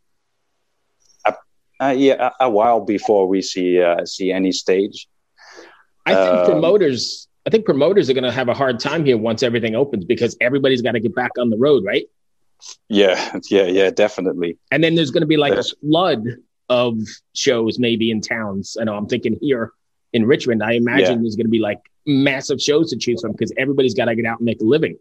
uh, 1.81 1.95
yeah, 1.97 2.31
a, 2.41 2.47
a 2.47 2.51
while 2.51 2.81
before 2.81 3.27
we 3.27 3.43
see 3.43 3.81
uh, 3.83 4.05
see 4.07 4.31
any 4.31 4.53
stage. 4.53 5.09
I 6.07 6.15
think 6.15 6.39
Um, 6.41 6.47
promoters. 6.47 7.29
I 7.45 7.51
think 7.51 7.65
promoters 7.65 8.09
are 8.09 8.15
going 8.15 8.25
to 8.25 8.31
have 8.31 8.49
a 8.49 8.55
hard 8.55 8.79
time 8.79 9.05
here 9.05 9.19
once 9.19 9.43
everything 9.43 9.75
opens 9.75 10.05
because 10.05 10.37
everybody's 10.41 10.81
got 10.81 10.93
to 10.93 11.01
get 11.01 11.13
back 11.13 11.33
on 11.41 11.51
the 11.51 11.57
road, 11.57 11.85
right? 11.85 12.07
Yeah, 12.89 13.17
yeah, 13.51 13.65
yeah, 13.65 13.91
definitely. 13.91 14.59
And 14.71 14.85
then 14.85 14.95
there's 14.95 15.11
going 15.11 15.23
to 15.23 15.27
be 15.27 15.37
like 15.37 15.55
a 15.55 15.65
flood 15.65 16.25
of 16.69 16.97
shows 17.35 17.79
maybe 17.79 18.11
in 18.11 18.21
towns. 18.21 18.77
I 18.81 18.85
know 18.85 18.95
I'm 18.95 19.07
thinking 19.07 19.37
here 19.41 19.73
in 20.13 20.27
Richmond. 20.27 20.63
I 20.63 20.73
imagine 20.73 21.19
Yeah. 21.19 21.23
there's 21.23 21.37
going 21.37 21.47
to 21.47 21.51
be 21.51 21.59
like 21.61 21.79
massive 22.07 22.61
shows 22.61 22.91
to 22.91 22.97
choose 22.97 23.21
from 23.21 23.33
because 23.33 23.53
everybody's 23.57 23.95
got 23.95 24.07
to 24.07 24.17
get 24.17 24.27
out 24.27 24.39
and 24.41 24.47
make 24.47 24.61
a 24.61 24.65
living. 24.65 24.97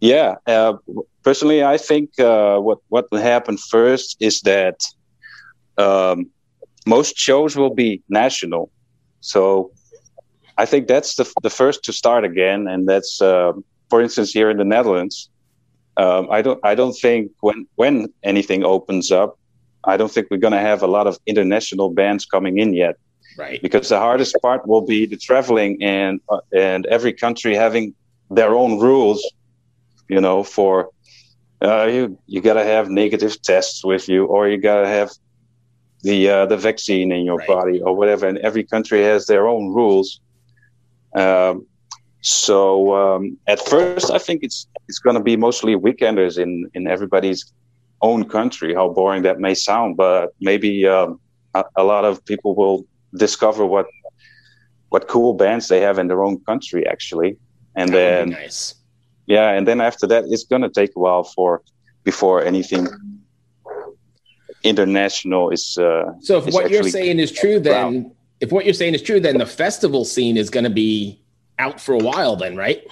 Yeah, 0.00 0.36
uh, 0.46 0.74
personally, 1.22 1.62
I 1.64 1.76
think 1.78 2.18
uh, 2.18 2.58
what 2.58 2.78
what 2.88 3.06
will 3.10 3.20
happen 3.20 3.56
first 3.56 4.16
is 4.20 4.40
that 4.42 4.80
um, 5.78 6.30
most 6.86 7.16
shows 7.16 7.56
will 7.56 7.74
be 7.74 8.02
national. 8.08 8.70
So 9.20 9.70
I 10.56 10.66
think 10.66 10.86
that's 10.88 11.14
the 11.16 11.30
the 11.42 11.50
first 11.50 11.84
to 11.84 11.92
start 11.92 12.24
again, 12.24 12.66
and 12.68 12.86
that's 12.88 13.20
uh, 13.20 13.52
for 13.88 14.00
instance 14.02 14.32
here 14.32 14.50
in 14.50 14.56
the 14.58 14.64
Netherlands. 14.64 15.30
Um, 15.96 16.28
I 16.30 16.42
don't 16.42 16.60
I 16.64 16.74
don't 16.74 16.94
think 16.94 17.30
when 17.40 17.66
when 17.76 18.08
anything 18.22 18.64
opens 18.64 19.10
up, 19.10 19.38
I 19.86 19.96
don't 19.96 20.10
think 20.10 20.28
we're 20.30 20.44
going 20.46 20.52
to 20.60 20.66
have 20.70 20.82
a 20.82 20.86
lot 20.86 21.06
of 21.06 21.18
international 21.26 21.90
bands 21.90 22.24
coming 22.26 22.58
in 22.58 22.74
yet. 22.74 22.96
Right. 23.38 23.60
because 23.62 23.88
the 23.88 23.98
hardest 23.98 24.36
part 24.42 24.66
will 24.66 24.84
be 24.86 25.06
the 25.06 25.16
traveling 25.16 25.72
and 25.82 26.20
uh, 26.28 26.38
and 26.54 26.86
every 26.86 27.12
country 27.12 27.52
having 27.54 27.94
their 28.30 28.52
own 28.62 28.78
rules 28.78 29.20
you 30.08 30.20
know 30.20 30.42
for 30.44 30.88
uh, 31.62 31.84
you 31.94 32.18
you 32.26 32.40
got 32.40 32.54
to 32.54 32.64
have 32.64 32.88
negative 32.90 33.34
tests 33.42 33.84
with 33.84 34.08
you 34.08 34.24
or 34.26 34.48
you 34.48 34.58
got 34.70 34.80
to 34.82 34.88
have 34.88 35.10
the 36.02 36.18
uh, 36.28 36.46
the 36.46 36.56
vaccine 36.56 37.10
in 37.12 37.22
your 37.24 37.38
Right. 37.38 37.48
body 37.56 37.80
or 37.80 37.92
whatever 37.96 38.26
and 38.28 38.38
every 38.38 38.64
country 38.64 39.00
has 39.02 39.26
their 39.26 39.46
own 39.48 39.64
rules 39.78 40.20
um, 41.16 41.66
so 42.20 42.94
um, 42.94 43.38
at 43.46 43.60
first 43.66 44.10
i 44.10 44.18
think 44.18 44.28
it's 44.42 44.66
it's 44.88 44.98
going 44.98 45.16
to 45.16 45.22
be 45.22 45.36
mostly 45.36 45.74
weekenders 45.76 46.38
in 46.38 46.50
in 46.74 46.86
everybody's 46.86 47.52
own 48.08 48.20
country 48.36 48.70
how 48.78 48.86
boring 48.98 49.22
that 49.28 49.36
may 49.46 49.54
sound 49.68 49.90
but 50.04 50.24
maybe 50.50 50.72
um, 50.96 51.08
a, 51.58 51.62
a 51.82 51.84
lot 51.92 52.04
of 52.10 52.14
people 52.30 52.52
will 52.60 52.78
discover 53.24 53.62
what 53.74 53.86
what 54.92 55.02
cool 55.14 55.32
bands 55.42 55.64
they 55.72 55.80
have 55.88 55.96
in 56.02 56.06
their 56.10 56.22
own 56.26 56.36
country 56.50 56.82
actually 56.94 57.30
and 57.80 57.88
That 57.90 57.98
then 57.98 58.22
nice. 58.42 58.58
yeah 59.34 59.56
and 59.56 59.64
then 59.68 59.78
after 59.90 60.06
that 60.12 60.22
it's 60.32 60.46
going 60.52 60.64
to 60.68 60.72
take 60.80 60.92
a 60.98 61.00
while 61.06 61.24
for 61.36 61.50
before 62.10 62.38
anything 62.52 62.84
international 64.62 65.50
is 65.56 65.64
uh 65.78 66.12
So 66.20 66.38
if 66.38 66.48
is 66.48 66.54
what 66.54 66.70
you're 66.70 66.88
saying 66.98 67.18
is 67.18 67.30
true, 67.30 67.58
then 67.60 67.88
if 68.40 68.50
what 68.54 68.64
you're 68.64 68.74
saying 68.82 68.94
is 68.94 69.02
true, 69.02 69.20
then 69.20 69.36
the 69.38 69.46
festival 69.64 70.04
scene 70.04 70.36
is 70.42 70.48
going 70.50 70.64
to 70.64 70.76
be 70.86 71.20
out 71.58 71.80
for 71.80 71.94
a 71.94 71.98
while, 72.10 72.34
then, 72.36 72.56
right? 72.56 72.82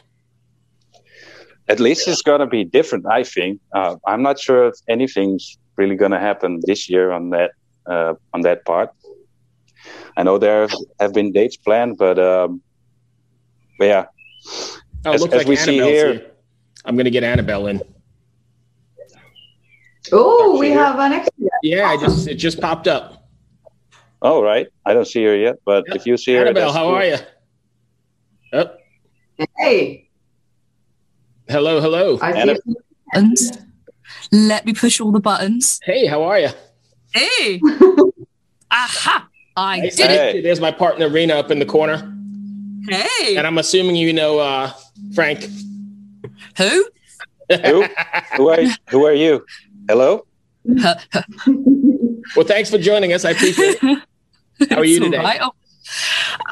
At 1.69 1.79
least 1.81 2.09
it's 2.09 2.23
going 2.23 2.41
to 2.41 2.47
be 2.47 2.65
different 2.65 3.05
i 3.07 3.23
think 3.23 3.61
uh, 3.75 3.97
i'm 4.07 4.23
not 4.23 4.39
sure 4.39 4.67
if 4.69 4.75
anything's 4.89 5.59
really 5.77 5.97
going 5.97 6.11
to 6.11 6.19
happen 6.19 6.61
this 6.67 6.89
year 6.91 7.13
on 7.13 7.31
that 7.31 7.51
uh, 7.87 8.15
on 8.35 8.41
that 8.43 8.65
part 8.65 8.91
i 10.17 10.23
know 10.23 10.39
there 10.39 10.67
have 11.01 11.13
been 11.15 11.33
dates 11.33 11.57
planned 11.57 11.97
but 11.99 12.19
um 12.19 12.61
but 13.79 13.87
yeah 13.87 14.05
Oh, 15.05 15.11
it 15.11 15.15
As- 15.15 15.21
looks 15.21 15.35
as 15.35 15.39
like 15.41 15.49
we 15.49 15.57
see 15.57 15.75
here- 15.75 16.13
here. 16.13 16.27
I'm 16.85 16.95
going 16.97 17.05
to 17.05 17.11
get 17.11 17.23
Annabelle 17.25 17.67
in. 17.69 17.81
Oh, 20.13 20.59
we 20.59 20.69
Here. 20.69 20.79
have 20.79 20.99
an 20.99 21.13
extra. 21.13 21.49
Yeah, 21.63 21.87
I 21.89 21.97
just 21.97 22.27
it 22.27 22.35
just 22.35 22.61
popped 22.61 22.89
up. 22.89 23.29
Oh, 24.21 24.43
right. 24.43 24.67
i 24.87 24.95
don't 24.95 25.07
see 25.07 25.25
her 25.25 25.37
yet 25.37 25.57
but 25.65 25.85
Yep. 25.89 25.97
if 25.97 26.07
you 26.07 26.17
see 26.17 26.35
her 26.35 26.43
Annabelle, 26.43 26.73
how 26.73 26.85
cool. 26.87 26.95
are 26.95 27.05
you? 27.05 27.17
Oh, 28.53 28.71
Hey, 29.59 30.09
hello, 31.53 31.81
hello. 31.81 32.19
I 32.21 32.33
Anna- 32.33 32.57
Buttons. 33.13 33.53
Let 34.33 34.65
me 34.65 34.73
push 34.73 35.01
all 35.01 35.13
the 35.13 35.21
buttons. 35.21 35.79
Hey, 35.85 36.07
how 36.07 36.23
are 36.23 36.39
you? 36.41 36.49
Hey! 37.15 37.61
Aha! 38.71 39.29
I 39.57 39.81
Hey, 39.81 39.91
did 39.91 40.11
it. 40.11 40.43
There's 40.43 40.61
my 40.61 40.71
partner 40.71 41.09
Riina 41.11 41.35
up 41.35 41.51
in 41.51 41.59
the 41.59 41.67
corner, 41.67 41.99
Hey! 42.89 43.37
and 43.37 43.47
I'm 43.47 43.59
assuming 43.59 43.97
you 43.97 44.13
know 44.15 44.39
uh, 44.39 44.73
Frank. 45.15 45.47
Who? 46.57 46.89
Who? 47.51 47.85
who 48.37 48.49
are 48.49 48.63
who 48.89 49.05
are 49.05 49.13
you 49.13 49.45
hello 49.89 50.25
Well, 50.65 52.47
thanks 52.47 52.71
for 52.71 52.79
joining 52.79 53.13
us. 53.13 53.27
I 53.27 53.31
appreciate 53.33 53.77
it. 53.83 53.99
How 54.71 54.77
are 54.79 54.85
you 54.87 55.01
today? 55.05 55.19
right. 55.19 55.41
Oh, 55.43 55.53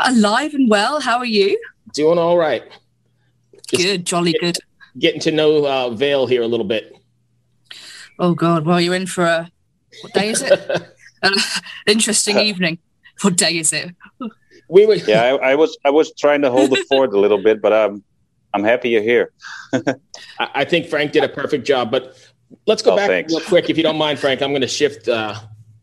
alive 0.04 0.52
and 0.52 0.68
well. 0.68 1.00
How 1.00 1.16
are 1.18 1.24
you? 1.24 1.58
Doing 1.94 2.18
all 2.18 2.36
right. 2.36 2.64
Just 3.70 3.82
Good, 3.82 4.04
jolly 4.04 4.34
good. 4.40 4.58
Getting 4.98 5.20
to 5.20 5.30
know 5.30 5.64
uh, 5.66 5.90
Veile 5.90 6.26
here 6.28 6.42
a 6.42 6.46
little 6.46 6.66
bit. 6.66 6.94
Oh 8.18 8.34
God, 8.34 8.64
well 8.66 8.80
you're 8.80 8.94
in 8.94 9.06
for 9.06 9.24
a 9.24 9.50
what 10.02 10.12
day 10.12 10.30
is 10.30 10.42
it? 10.42 10.52
An 11.22 11.32
interesting 11.86 12.38
evening. 12.38 12.78
What 13.22 13.36
day 13.36 13.58
is 13.58 13.72
it? 13.72 13.94
We 14.68 14.86
were 14.86 14.94
yeah 14.94 15.22
I, 15.24 15.50
I 15.50 15.54
was 15.56 15.76
i 15.84 15.90
was 15.90 16.12
trying 16.14 16.42
to 16.42 16.50
hold 16.50 16.70
the 16.70 16.84
fort 16.88 17.12
a 17.12 17.18
little 17.18 17.42
bit 17.42 17.60
but 17.60 17.72
I'm. 17.72 18.04
i'm 18.54 18.62
happy 18.64 18.90
you're 18.90 19.02
here 19.02 19.32
I 19.72 19.82
I 20.38 20.64
think 20.64 20.86
Frank 20.86 21.12
did 21.12 21.24
a 21.24 21.28
perfect 21.28 21.66
job, 21.66 21.90
but 21.90 22.16
let's 22.66 22.82
go 22.82 22.92
Oh, 22.92 22.96
back 22.96 23.08
thanks. 23.08 23.32
real 23.32 23.40
quick, 23.42 23.68
if 23.70 23.76
you 23.76 23.82
don't 23.82 23.98
mind, 23.98 24.18
Frank. 24.18 24.42
I'm 24.42 24.50
going 24.50 24.60
to 24.62 24.68
shift 24.80 25.08
uh, 25.08 25.34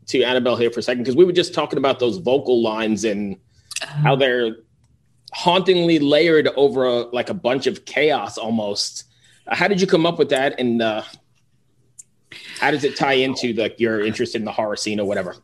to 0.08 0.24
Annabelle 0.24 0.56
here 0.58 0.72
for 0.72 0.80
a 0.80 0.84
second 0.84 1.04
because 1.04 1.16
we 1.16 1.24
were 1.26 1.32
just 1.32 1.54
talking 1.54 1.78
about 1.78 2.00
those 2.00 2.18
vocal 2.18 2.62
lines 2.62 3.04
and 3.06 3.38
how 3.82 4.16
they're 4.16 4.58
hauntingly 5.34 6.00
layered 6.00 6.48
over 6.56 6.86
a, 6.86 7.02
like 7.04 7.30
a 7.30 7.34
bunch 7.34 7.68
of 7.68 7.86
chaos 7.86 8.38
almost. 8.38 9.06
How 9.48 9.68
did 9.68 9.80
you 9.80 9.88
come 9.88 10.06
up 10.06 10.20
with 10.20 10.30
that, 10.30 10.60
and 10.60 10.82
uh, 10.82 11.04
how 12.60 12.72
does 12.72 12.84
it 12.84 12.98
tie 12.98 13.14
into 13.14 13.54
like 13.54 13.80
your 13.80 14.02
interest 14.02 14.36
in 14.36 14.46
the 14.46 14.52
horror 14.52 14.76
scene 14.76 15.00
or 15.00 15.08
whatever? 15.08 15.36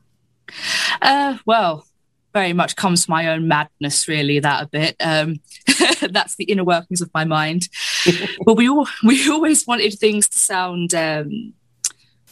Uh, 1.01 1.37
well, 1.45 1.85
very 2.33 2.53
much 2.53 2.75
comes 2.75 3.05
from 3.05 3.13
my 3.13 3.27
own 3.29 3.47
madness, 3.47 4.07
really. 4.07 4.39
That 4.39 4.63
a 4.63 4.67
bit. 4.67 4.95
Um, 4.99 5.39
that's 6.11 6.35
the 6.35 6.45
inner 6.45 6.63
workings 6.63 7.01
of 7.01 7.11
my 7.13 7.25
mind. 7.25 7.69
but 8.45 8.55
we 8.55 8.69
all 8.69 8.87
we 9.03 9.29
always 9.29 9.65
wanted 9.65 9.93
things 9.93 10.27
to 10.27 10.37
sound 10.37 10.93
um, 10.93 11.53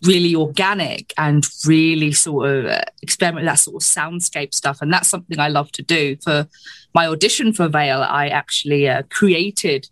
really 0.03 0.35
organic 0.35 1.13
and 1.17 1.45
really 1.65 2.11
sort 2.11 2.49
of 2.49 2.65
uh, 2.65 2.81
experiment 3.01 3.45
with 3.45 3.51
that 3.51 3.59
sort 3.59 3.81
of 3.81 3.87
soundscape 3.87 4.53
stuff, 4.53 4.81
and 4.81 4.91
that's 4.91 5.07
something 5.07 5.39
I 5.39 5.49
love 5.49 5.71
to 5.73 5.83
do. 5.83 6.17
For 6.17 6.47
my 6.93 7.07
audition 7.07 7.53
for 7.53 7.67
Veile, 7.67 8.01
I 8.01 8.27
actually 8.27 8.87
uh, 8.87 9.03
created 9.09 9.89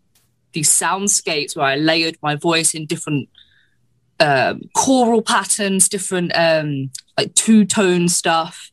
these 0.53 0.69
soundscapes 0.69 1.55
where 1.55 1.65
I 1.65 1.75
layered 1.75 2.17
my 2.21 2.35
voice 2.35 2.73
in 2.73 2.85
different 2.85 3.29
um, 4.19 4.61
choral 4.73 5.21
patterns, 5.21 5.87
different 5.87 6.31
um, 6.35 6.91
like 7.17 7.33
two 7.35 7.65
tone 7.65 8.09
stuff, 8.09 8.71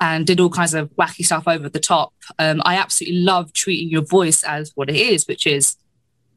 and 0.00 0.26
did 0.26 0.40
all 0.40 0.50
kinds 0.50 0.74
of 0.74 0.90
wacky 0.90 1.24
stuff 1.24 1.46
over 1.46 1.68
the 1.68 1.80
top. 1.80 2.14
Um, 2.38 2.62
I 2.64 2.76
absolutely 2.76 3.20
love 3.20 3.52
treating 3.52 3.90
your 3.90 4.04
voice 4.04 4.42
as 4.44 4.72
what 4.74 4.88
it 4.88 4.96
is, 4.96 5.26
which 5.26 5.46
is 5.46 5.76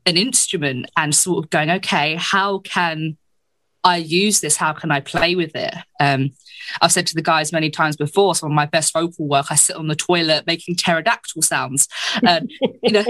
an 0.05 0.17
instrument 0.17 0.87
and 0.97 1.13
sort 1.13 1.45
of 1.45 1.49
going, 1.49 1.69
okay, 1.69 2.15
how 2.15 2.59
can 2.59 3.17
I 3.83 3.97
use 3.97 4.41
this? 4.41 4.57
How 4.57 4.73
can 4.73 4.91
I 4.91 4.99
play 4.99 5.35
with 5.35 5.55
it? 5.55 5.73
Um, 5.99 6.31
I've 6.81 6.91
said 6.91 7.07
to 7.07 7.15
the 7.15 7.21
guys 7.21 7.51
many 7.51 7.69
times 7.69 7.97
before, 7.97 8.35
some 8.35 8.51
of 8.51 8.55
my 8.55 8.65
best 8.65 8.93
vocal 8.93 9.27
work, 9.27 9.47
I 9.49 9.55
sit 9.55 9.75
on 9.75 9.87
the 9.87 9.95
toilet 9.95 10.45
making 10.47 10.75
pterodactyl 10.75 11.41
sounds. 11.41 11.87
And, 12.23 12.51
you 12.83 12.91
know, 12.91 13.03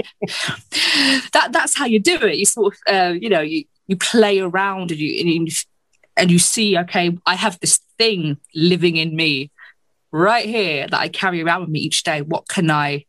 that 1.32 1.48
that's 1.50 1.76
how 1.76 1.84
you 1.84 2.00
do 2.00 2.16
it. 2.16 2.36
You 2.36 2.46
sort 2.46 2.74
of, 2.74 2.94
uh, 2.94 3.12
you 3.12 3.28
know, 3.28 3.40
you, 3.40 3.64
you 3.86 3.96
play 3.96 4.40
around 4.40 4.90
and 4.90 5.00
you, 5.00 5.20
and 5.20 5.48
you, 5.48 5.54
and 6.16 6.30
you 6.30 6.38
see, 6.38 6.78
okay, 6.78 7.16
I 7.26 7.34
have 7.34 7.58
this 7.60 7.78
thing 7.98 8.38
living 8.54 8.96
in 8.96 9.14
me 9.14 9.50
right 10.10 10.46
here 10.46 10.86
that 10.86 11.00
I 11.00 11.08
carry 11.08 11.42
around 11.42 11.62
with 11.62 11.70
me 11.70 11.80
each 11.80 12.02
day. 12.02 12.22
What 12.22 12.48
can 12.48 12.70
I 12.70 13.06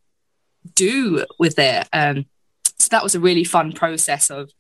do 0.76 1.26
with 1.40 1.60
it? 1.60 1.88
Um, 1.94 2.26
so 2.80 2.90
that 2.92 3.04
was 3.04 3.16
a 3.16 3.20
really 3.20 3.44
fun 3.44 3.74
process 3.74 4.30
of 4.30 4.52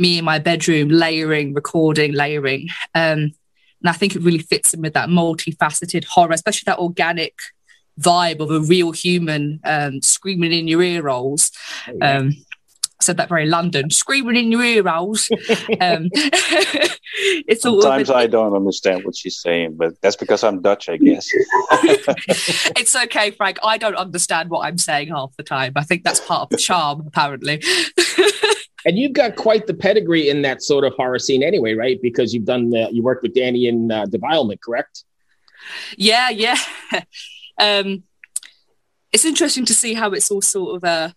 me 0.00 0.18
in 0.18 0.24
my 0.24 0.38
bedroom 0.38 0.88
layering, 0.88 1.54
recording, 1.54 2.12
layering. 2.12 2.68
Um, 2.94 3.32
and 3.82 3.88
I 3.88 3.92
think 3.92 4.16
it 4.16 4.22
really 4.22 4.38
fits 4.38 4.74
in 4.74 4.82
with 4.82 4.94
that 4.94 5.08
multifaceted 5.08 6.04
horror, 6.04 6.32
especially 6.32 6.64
that 6.66 6.78
organic 6.78 7.34
vibe 7.98 8.40
of 8.40 8.50
a 8.50 8.60
real 8.60 8.92
human 8.92 9.60
um, 9.64 10.02
screaming 10.02 10.52
in 10.52 10.68
your 10.68 10.82
ear 10.82 11.02
rolls. 11.02 11.50
Um, 12.00 12.32
said 13.02 13.16
that 13.16 13.28
very 13.28 13.46
London, 13.46 13.90
screaming 13.90 14.36
in 14.36 14.52
your 14.52 14.62
ear 14.62 14.82
rolls. 14.82 15.30
um, 15.80 16.08
it's 16.12 17.62
Sometimes 17.62 18.10
I 18.10 18.26
don't 18.26 18.54
understand 18.54 19.04
what 19.04 19.16
she's 19.16 19.40
saying, 19.40 19.76
but 19.76 19.94
that's 20.02 20.16
because 20.16 20.44
I'm 20.44 20.60
Dutch, 20.60 20.88
I 20.88 20.96
guess. 20.98 21.26
it's 22.76 22.94
okay, 22.94 23.30
Frank. 23.30 23.58
I 23.62 23.78
don't 23.78 23.94
understand 23.94 24.50
what 24.50 24.66
I'm 24.66 24.78
saying 24.78 25.08
half 25.08 25.34
the 25.36 25.42
time. 25.42 25.72
I 25.76 25.84
think 25.84 26.04
that's 26.04 26.20
part 26.20 26.42
of 26.42 26.48
the 26.50 26.56
charm, 26.56 27.04
apparently. 27.06 27.62
And 28.86 28.98
you've 28.98 29.12
got 29.12 29.36
quite 29.36 29.66
the 29.66 29.74
pedigree 29.74 30.28
in 30.28 30.42
that 30.42 30.62
sort 30.62 30.84
of 30.84 30.94
horror 30.94 31.18
scene 31.18 31.42
anyway, 31.42 31.74
right? 31.74 32.00
Because 32.00 32.32
you've 32.32 32.44
done 32.44 32.70
the, 32.70 32.88
you 32.90 33.02
worked 33.02 33.22
with 33.22 33.34
Dani 33.34 33.68
in 33.68 33.90
uh, 33.90 34.06
correct? 34.62 35.04
Yeah, 35.96 36.30
yeah. 36.30 36.56
um, 37.58 38.04
it's 39.12 39.24
interesting 39.24 39.64
to 39.66 39.74
see 39.74 39.94
how 39.94 40.12
it's 40.12 40.30
all 40.30 40.42
sort 40.42 40.76
of 40.76 40.84
uh, 40.84 41.10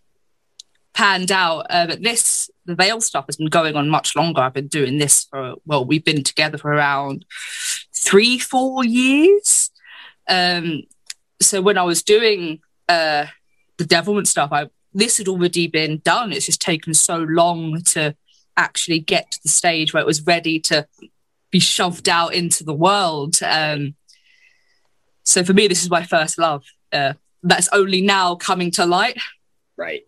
panned 0.92 1.32
out. 1.32 1.66
Uh, 1.70 1.86
but 1.86 2.02
this, 2.02 2.50
the 2.66 2.74
Veile 2.74 3.00
stuff 3.00 3.26
has 3.26 3.36
been 3.36 3.48
going 3.48 3.76
on 3.76 3.88
much 3.88 4.16
longer. 4.16 4.40
I've 4.40 4.52
been 4.52 4.68
doing 4.68 4.98
this 4.98 5.24
for, 5.24 5.54
well, 5.64 5.84
we've 5.84 6.04
been 6.04 6.22
together 6.22 6.58
for 6.58 6.70
around 6.70 7.24
three, 7.94 8.38
four 8.38 8.84
years. 8.84 9.70
Um, 10.28 10.82
so 11.40 11.60
when 11.60 11.78
I 11.78 11.82
was 11.82 12.02
doing 12.02 12.60
uh, 12.88 13.26
the 13.78 13.84
Devilment 13.84 14.28
stuff, 14.28 14.50
I 14.52 14.68
this 14.94 15.18
had 15.18 15.28
already 15.28 15.66
been 15.66 15.98
done. 15.98 16.32
It's 16.32 16.46
just 16.46 16.60
taken 16.60 16.94
so 16.94 17.18
long 17.18 17.82
to 17.82 18.16
actually 18.56 19.00
get 19.00 19.32
to 19.32 19.42
the 19.42 19.48
stage 19.48 19.92
where 19.92 20.00
it 20.00 20.06
was 20.06 20.24
ready 20.24 20.60
to 20.60 20.86
be 21.50 21.58
shoved 21.58 22.08
out 22.08 22.34
into 22.34 22.64
the 22.64 22.74
world. 22.74 23.38
Um, 23.42 23.94
so 25.24 25.42
for 25.44 25.52
me, 25.52 25.66
this 25.66 25.82
is 25.82 25.90
my 25.90 26.04
first 26.04 26.38
love. 26.38 26.64
Uh, 26.92 27.14
that's 27.42 27.68
only 27.72 28.00
now 28.00 28.36
coming 28.36 28.70
to 28.72 28.86
light. 28.86 29.18
Right. 29.76 30.02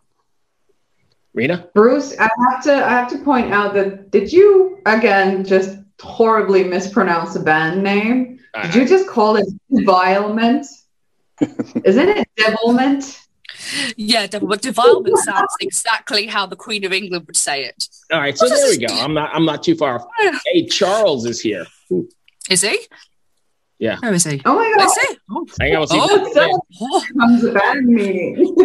Riina? 1.34 1.68
Bruce, 1.74 2.16
I 2.18 2.28
have 2.50 2.62
to 2.64 2.74
I 2.74 2.90
have 2.90 3.08
to 3.10 3.18
point 3.18 3.52
out 3.52 3.74
that 3.74 4.10
did 4.10 4.32
you 4.32 4.80
again 4.86 5.44
just 5.44 5.78
horribly 6.00 6.64
mispronounce 6.64 7.34
the 7.34 7.40
band 7.40 7.82
name? 7.82 8.40
Uh, 8.54 8.62
did 8.62 8.74
you 8.74 8.88
just 8.88 9.06
call 9.06 9.36
it 9.36 9.46
devilement? 9.70 10.66
Isn't 11.84 12.08
it 12.08 12.26
devilment? 12.36 13.20
Yeah, 13.96 14.26
devil, 14.26 14.48
but 14.48 14.62
devilement 14.62 15.18
sounds 15.18 15.52
exactly 15.60 16.26
how 16.26 16.46
the 16.46 16.56
Queen 16.56 16.84
of 16.84 16.92
England 16.92 17.26
would 17.26 17.36
say 17.36 17.64
it. 17.64 17.88
All 18.12 18.20
right, 18.20 18.36
so 18.36 18.48
there 18.48 18.68
we 18.68 18.78
go. 18.78 18.94
I'm 18.94 19.14
not 19.14 19.30
I'm 19.34 19.44
not 19.44 19.62
too 19.62 19.74
far 19.74 19.96
off. 19.96 20.06
Hey, 20.46 20.66
Charles 20.66 21.26
is 21.26 21.40
here. 21.40 21.66
Is 22.50 22.62
he? 22.62 22.78
Yeah. 23.78 23.98
Where 23.98 24.14
is 24.14 24.24
he? 24.24 24.40
Oh 24.44 24.54
my 24.54 24.72
god. 24.76 24.88
Oh. 24.88 24.88
Oh. 24.88 24.92
Is 24.94 24.94
he? 24.94 25.18
Oh. 25.30 25.46
Hang 25.60 25.76
on, 25.76 25.86
oh, 25.90 26.32
so 26.32 26.60
oh. 26.80 27.04
comes 27.20 27.44
a 27.44 27.52
bad 27.52 27.84
meeting. 27.84 28.56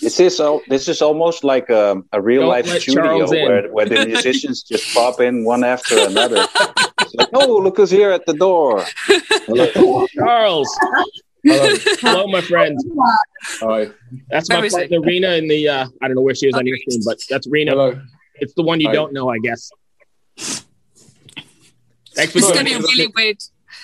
this 0.00 0.18
is 0.18 0.36
so. 0.36 0.62
This 0.68 0.88
is 0.88 1.02
almost 1.02 1.44
like 1.44 1.70
a, 1.70 2.02
a 2.12 2.20
real 2.20 2.42
Don't 2.42 2.50
life 2.50 2.66
studio 2.80 3.28
where, 3.30 3.72
where 3.72 3.86
the 3.86 4.06
musicians 4.06 4.62
just 4.62 4.92
pop 4.92 5.20
in 5.20 5.44
one 5.44 5.62
after 5.62 5.96
another. 6.00 6.46
like, 7.14 7.28
oh, 7.32 7.58
look 7.58 7.76
who's 7.76 7.90
here 7.90 8.10
at 8.10 8.26
the 8.26 8.34
door. 8.34 8.84
Hello. 9.46 10.06
Charles. 10.14 10.78
Hello. 11.44 11.74
Hello, 12.00 12.26
my 12.28 12.40
friend. 12.52 12.78
Hi. 13.60 13.90
That's 14.30 14.48
my 14.48 14.68
partner, 14.68 15.00
Riina, 15.00 15.30
in 15.30 15.48
the, 15.48 15.68
uh, 15.68 15.88
I 16.00 16.06
don't 16.08 16.14
know 16.14 16.22
where 16.22 16.34
she 16.34 16.46
is 16.46 16.54
on 16.54 16.66
your 16.66 16.76
screen, 16.78 17.00
but 17.04 17.18
that's 17.28 17.46
Riina. 17.46 17.72
Hello. 17.72 18.00
It's 18.36 18.54
the 18.54 18.62
one 18.62 18.80
you 18.80 18.88
Hi. 18.88 18.94
don't 18.94 19.12
know, 19.12 19.28
I 19.28 19.38
guess. 19.38 19.70
Thanks 22.14 22.32
for 22.32 22.38
It's 22.38 22.52
going 22.52 22.66
to 22.66 22.78
be 22.78 22.84
really 22.84 23.12
weird. 23.14 23.38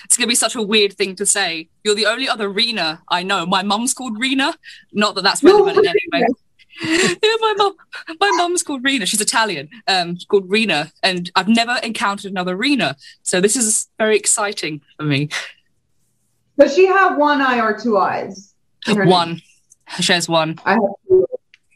It's 0.05 0.17
going 0.17 0.27
to 0.27 0.31
be 0.31 0.35
such 0.35 0.55
a 0.55 0.61
weird 0.61 0.93
thing 0.93 1.15
to 1.15 1.25
say. 1.25 1.69
You're 1.83 1.95
the 1.95 2.05
only 2.05 2.29
other 2.29 2.49
Rena 2.49 3.01
I 3.09 3.23
know. 3.23 3.45
My 3.45 3.63
mum's 3.63 3.93
called 3.93 4.19
Rena. 4.19 4.55
Not 4.93 5.15
that 5.15 5.23
that's 5.23 5.43
relevant 5.43 5.77
in 5.77 5.87
any 5.87 5.99
way. 6.11 6.27
yeah, 6.81 7.35
my 7.41 7.53
mum, 7.57 7.75
my 8.19 8.31
mum's 8.37 8.63
called 8.63 8.83
Rena. 8.83 9.05
She's 9.05 9.19
Italian. 9.19 9.69
Um, 9.87 10.15
she's 10.15 10.25
called 10.25 10.49
Rena, 10.49 10.91
and 11.03 11.29
I've 11.35 11.49
never 11.49 11.77
encountered 11.83 12.31
another 12.31 12.55
Rena. 12.55 12.95
So 13.23 13.41
this 13.41 13.55
is 13.55 13.89
very 13.97 14.15
exciting 14.15 14.81
for 14.97 15.03
me. 15.03 15.29
Does 16.59 16.75
she 16.75 16.85
have 16.87 17.17
one 17.17 17.41
eye 17.41 17.61
or 17.61 17.79
two 17.79 17.97
eyes? 17.97 18.53
One. 18.87 19.29
Name? 19.29 19.41
She 20.01 20.13
has 20.13 20.27
one. 20.27 20.59
I 20.65 20.73
have 20.73 20.81
two. 21.07 21.27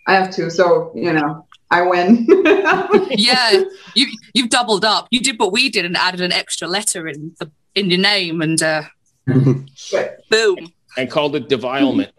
I 0.06 0.14
have 0.14 0.36
two. 0.36 0.50
So 0.50 0.92
you 0.94 1.14
know, 1.14 1.48
I 1.72 1.82
win. 1.84 2.28
yeah, 3.12 3.64
you 3.96 4.08
you've 4.34 4.50
doubled 4.50 4.86
up. 4.86 5.08
You 5.10 5.22
did 5.22 5.40
what 5.40 5.52
we 5.52 5.70
did 5.70 5.86
and 5.86 5.96
added 5.98 6.22
an 6.22 6.32
extra 6.32 6.68
letter 6.68 7.08
in 7.08 7.34
the 7.40 7.50
in 7.76 7.90
your 7.90 8.00
name, 8.00 8.42
and 8.42 8.62
uh, 8.62 8.84
boom. 9.26 10.74
And 10.98 11.10
called 11.10 11.36
it 11.36 11.50
devilement. 11.50 12.12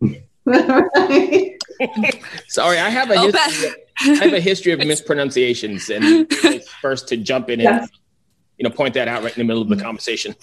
Sorry, 2.48 2.78
I 2.78 2.88
have 2.90 3.10
a 3.10 3.14
oh, 3.14 3.30
history, 3.30 3.70
I 3.98 4.14
have 4.24 4.32
a 4.32 4.40
history 4.40 4.72
of 4.72 4.80
mispronunciations, 4.80 5.88
and 5.90 6.30
first 6.82 7.08
to 7.08 7.16
jump 7.16 7.50
in 7.50 7.60
and 7.60 7.88
you 8.58 8.68
know 8.68 8.74
point 8.74 8.94
that 8.94 9.08
out 9.08 9.22
right 9.22 9.34
in 9.36 9.40
the 9.40 9.44
middle 9.44 9.62
of 9.62 9.68
the 9.68 9.76
conversation. 9.76 10.34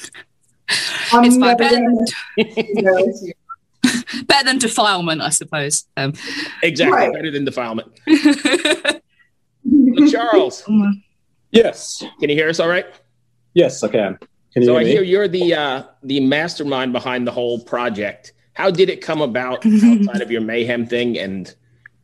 I'm 1.12 1.24
it's 1.26 1.38
fine. 1.38 1.58
Better, 1.58 1.86
better 4.26 4.46
than 4.46 4.58
defilement, 4.58 5.22
I 5.22 5.30
suppose. 5.30 5.86
Um, 5.98 6.14
exactly, 6.64 6.98
right. 6.98 7.14
better 7.14 7.32
than 7.32 7.46
defilement. 7.46 7.92
Charles. 10.12 10.64
Yes. 11.52 12.04
Can 12.20 12.30
you 12.30 12.36
hear 12.36 12.50
us 12.50 12.60
all 12.60 12.68
right? 12.68 12.86
Yes, 13.54 13.84
I 13.84 13.88
can. 13.88 14.18
can 14.54 14.66
so 14.66 14.78
I 14.78 14.84
hear 14.84 15.02
you're 15.02 15.28
the 15.28 15.54
uh, 15.54 15.84
the 16.04 16.20
mastermind 16.20 16.94
behind 16.94 17.26
the 17.26 17.32
whole 17.32 17.64
project. 17.64 18.34
How 18.54 18.72
did 18.72 18.90
it 18.90 19.02
come 19.02 19.22
about 19.22 19.66
outside 19.66 20.22
of 20.22 20.32
your 20.32 20.42
mayhem 20.42 20.86
thing, 20.86 21.18
and 21.18 21.54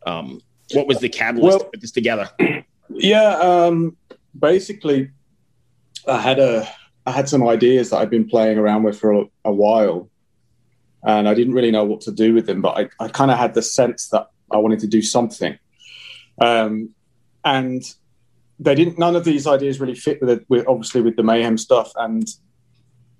um, 0.05 0.41
what 0.73 0.87
was 0.87 0.99
the 0.99 1.09
catalyst 1.09 1.43
well, 1.43 1.59
to 1.59 1.65
put 1.65 1.81
this 1.81 1.91
together? 1.91 2.29
Yeah, 2.93 3.37
um, 3.37 3.95
basically, 4.37 5.11
I 6.05 6.19
had 6.19 6.39
a 6.39 6.69
I 7.05 7.11
had 7.11 7.27
some 7.27 7.47
ideas 7.47 7.89
that 7.89 7.97
I'd 7.97 8.09
been 8.09 8.27
playing 8.27 8.57
around 8.57 8.83
with 8.83 8.99
for 8.99 9.11
a, 9.13 9.25
a 9.45 9.51
while, 9.51 10.09
and 11.03 11.27
I 11.27 11.33
didn't 11.33 11.53
really 11.53 11.71
know 11.71 11.83
what 11.83 12.01
to 12.01 12.11
do 12.11 12.33
with 12.33 12.45
them. 12.45 12.61
But 12.61 12.77
I, 12.77 13.05
I 13.05 13.07
kind 13.07 13.31
of 13.31 13.37
had 13.37 13.53
the 13.53 13.61
sense 13.61 14.09
that 14.09 14.27
I 14.51 14.57
wanted 14.57 14.79
to 14.79 14.87
do 14.87 15.01
something, 15.01 15.57
um, 16.39 16.89
and 17.43 17.83
they 18.59 18.75
didn't. 18.75 18.99
None 18.99 19.15
of 19.15 19.25
these 19.25 19.47
ideas 19.47 19.79
really 19.79 19.95
fit 19.95 20.21
with 20.21 20.29
it. 20.29 20.45
With, 20.47 20.67
obviously, 20.67 21.01
with 21.01 21.15
the 21.15 21.23
mayhem 21.23 21.57
stuff, 21.57 21.91
and 21.95 22.27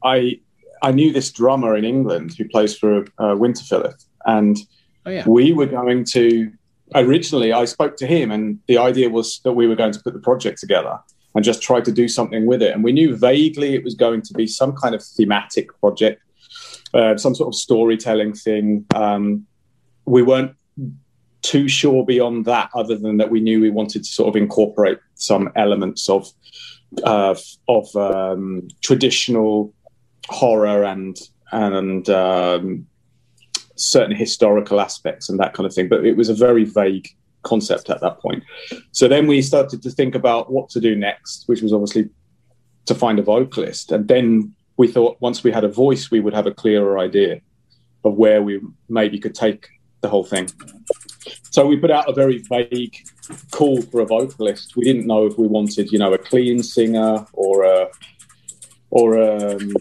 I 0.03 0.39
I 0.83 0.91
knew 0.91 1.11
this 1.11 1.31
drummer 1.31 1.75
in 1.75 1.83
England 1.83 2.35
who 2.37 2.47
plays 2.47 2.77
for 2.77 3.05
uh, 3.17 3.35
and 4.25 4.57
oh, 5.05 5.09
yeah. 5.09 5.27
we 5.27 5.53
were 5.53 5.67
going 5.67 6.05
to. 6.05 6.51
Originally, 6.93 7.53
I 7.53 7.63
spoke 7.65 7.95
to 7.97 8.05
him, 8.05 8.31
and 8.31 8.59
the 8.67 8.77
idea 8.77 9.09
was 9.09 9.39
that 9.45 9.53
we 9.53 9.65
were 9.65 9.77
going 9.77 9.93
to 9.93 9.99
put 10.03 10.13
the 10.13 10.19
project 10.19 10.59
together 10.59 10.99
and 11.35 11.43
just 11.43 11.61
try 11.61 11.81
to 11.81 11.91
do 11.91 12.07
something 12.07 12.45
with 12.45 12.61
it. 12.61 12.73
And 12.73 12.83
we 12.83 12.91
knew 12.91 13.15
vaguely 13.15 13.75
it 13.75 13.83
was 13.83 13.95
going 13.95 14.21
to 14.23 14.33
be 14.33 14.47
some 14.47 14.73
kind 14.73 14.93
of 14.93 15.03
thematic 15.03 15.67
project, 15.79 16.21
uh, 16.93 17.17
some 17.17 17.35
sort 17.35 17.47
of 17.47 17.55
storytelling 17.55 18.33
thing. 18.33 18.85
Um, 18.95 19.45
we 20.05 20.21
weren't 20.21 20.55
too 21.41 21.67
sure 21.67 22.05
beyond 22.05 22.45
that, 22.45 22.69
other 22.75 22.97
than 22.97 23.17
that 23.17 23.31
we 23.31 23.39
knew 23.39 23.61
we 23.61 23.69
wanted 23.69 24.03
to 24.03 24.09
sort 24.09 24.29
of 24.29 24.35
incorporate 24.35 24.99
some 25.15 25.51
elements 25.55 26.09
of 26.09 26.27
uh, 27.03 27.35
of 27.67 27.95
um, 27.95 28.67
traditional 28.81 29.73
horror 30.27 30.83
and 30.83 31.17
and 31.51 32.09
um, 32.09 32.87
certain 33.75 34.15
historical 34.15 34.79
aspects 34.79 35.29
and 35.29 35.39
that 35.39 35.53
kind 35.53 35.65
of 35.65 35.73
thing. 35.73 35.89
But 35.89 36.05
it 36.05 36.15
was 36.15 36.29
a 36.29 36.33
very 36.33 36.65
vague 36.65 37.07
concept 37.43 37.89
at 37.89 38.01
that 38.01 38.19
point. 38.19 38.43
So 38.91 39.07
then 39.07 39.27
we 39.27 39.41
started 39.41 39.81
to 39.83 39.89
think 39.89 40.15
about 40.15 40.51
what 40.51 40.69
to 40.71 40.79
do 40.79 40.95
next, 40.95 41.47
which 41.47 41.61
was 41.61 41.73
obviously 41.73 42.09
to 42.85 42.95
find 42.95 43.19
a 43.19 43.23
vocalist. 43.23 43.91
And 43.91 44.07
then 44.07 44.53
we 44.77 44.87
thought 44.87 45.17
once 45.19 45.43
we 45.43 45.51
had 45.51 45.63
a 45.63 45.69
voice, 45.69 46.11
we 46.11 46.19
would 46.19 46.33
have 46.33 46.47
a 46.47 46.53
clearer 46.53 46.99
idea 46.99 47.41
of 48.03 48.15
where 48.15 48.41
we 48.41 48.59
maybe 48.89 49.19
could 49.19 49.35
take 49.35 49.67
the 50.01 50.09
whole 50.09 50.23
thing. 50.23 50.49
So 51.51 51.65
we 51.65 51.77
put 51.77 51.91
out 51.91 52.09
a 52.09 52.13
very 52.13 52.39
vague 52.49 52.95
call 53.51 53.81
for 53.83 54.01
a 54.01 54.05
vocalist. 54.05 54.75
We 54.75 54.83
didn't 54.83 55.05
know 55.05 55.25
if 55.27 55.37
we 55.37 55.47
wanted, 55.47 55.91
you 55.91 55.99
know, 55.99 56.13
a 56.13 56.17
clean 56.17 56.63
singer 56.63 57.25
or 57.33 57.63
a 57.63 57.87
or 58.89 59.17
a 59.17 59.55
um, 59.55 59.73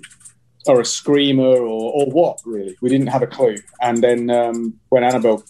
or 0.67 0.81
a 0.81 0.85
screamer 0.85 1.57
or, 1.57 1.93
or 1.93 2.07
what 2.11 2.41
really. 2.45 2.77
We 2.83 2.91
didn't 2.91 3.09
have 3.09 3.23
a 3.23 3.27
clue. 3.27 3.57
And 3.81 4.03
then 4.03 4.31
um, 4.31 4.79
when 4.91 5.03
Annabelle 5.05 5.43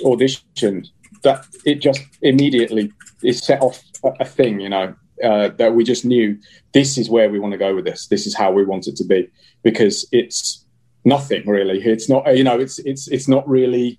auditioned, 0.00 0.88
that 1.22 1.46
it 1.64 1.76
just 1.76 2.02
immediately 2.22 2.92
it 3.22 3.34
set 3.34 3.60
off 3.60 3.82
a, 4.04 4.12
a 4.20 4.24
thing, 4.24 4.60
you 4.60 4.68
know, 4.68 4.94
uh, 5.22 5.48
that 5.48 5.74
we 5.74 5.84
just 5.84 6.04
knew 6.04 6.38
this 6.72 6.98
is 6.98 7.08
where 7.08 7.30
we 7.30 7.38
want 7.38 7.52
to 7.52 7.58
go 7.58 7.74
with 7.74 7.84
this. 7.84 8.06
This 8.08 8.26
is 8.26 8.36
how 8.36 8.52
we 8.52 8.64
want 8.64 8.86
it 8.86 8.96
to 8.96 9.04
be 9.04 9.28
because 9.62 10.06
it's 10.12 10.64
nothing 11.04 11.48
really. 11.48 11.80
It's 11.82 12.08
not, 12.08 12.36
you 12.36 12.44
know, 12.44 12.58
it's 12.58 12.78
it's 12.80 13.08
it's 13.08 13.28
not 13.28 13.48
really. 13.48 13.98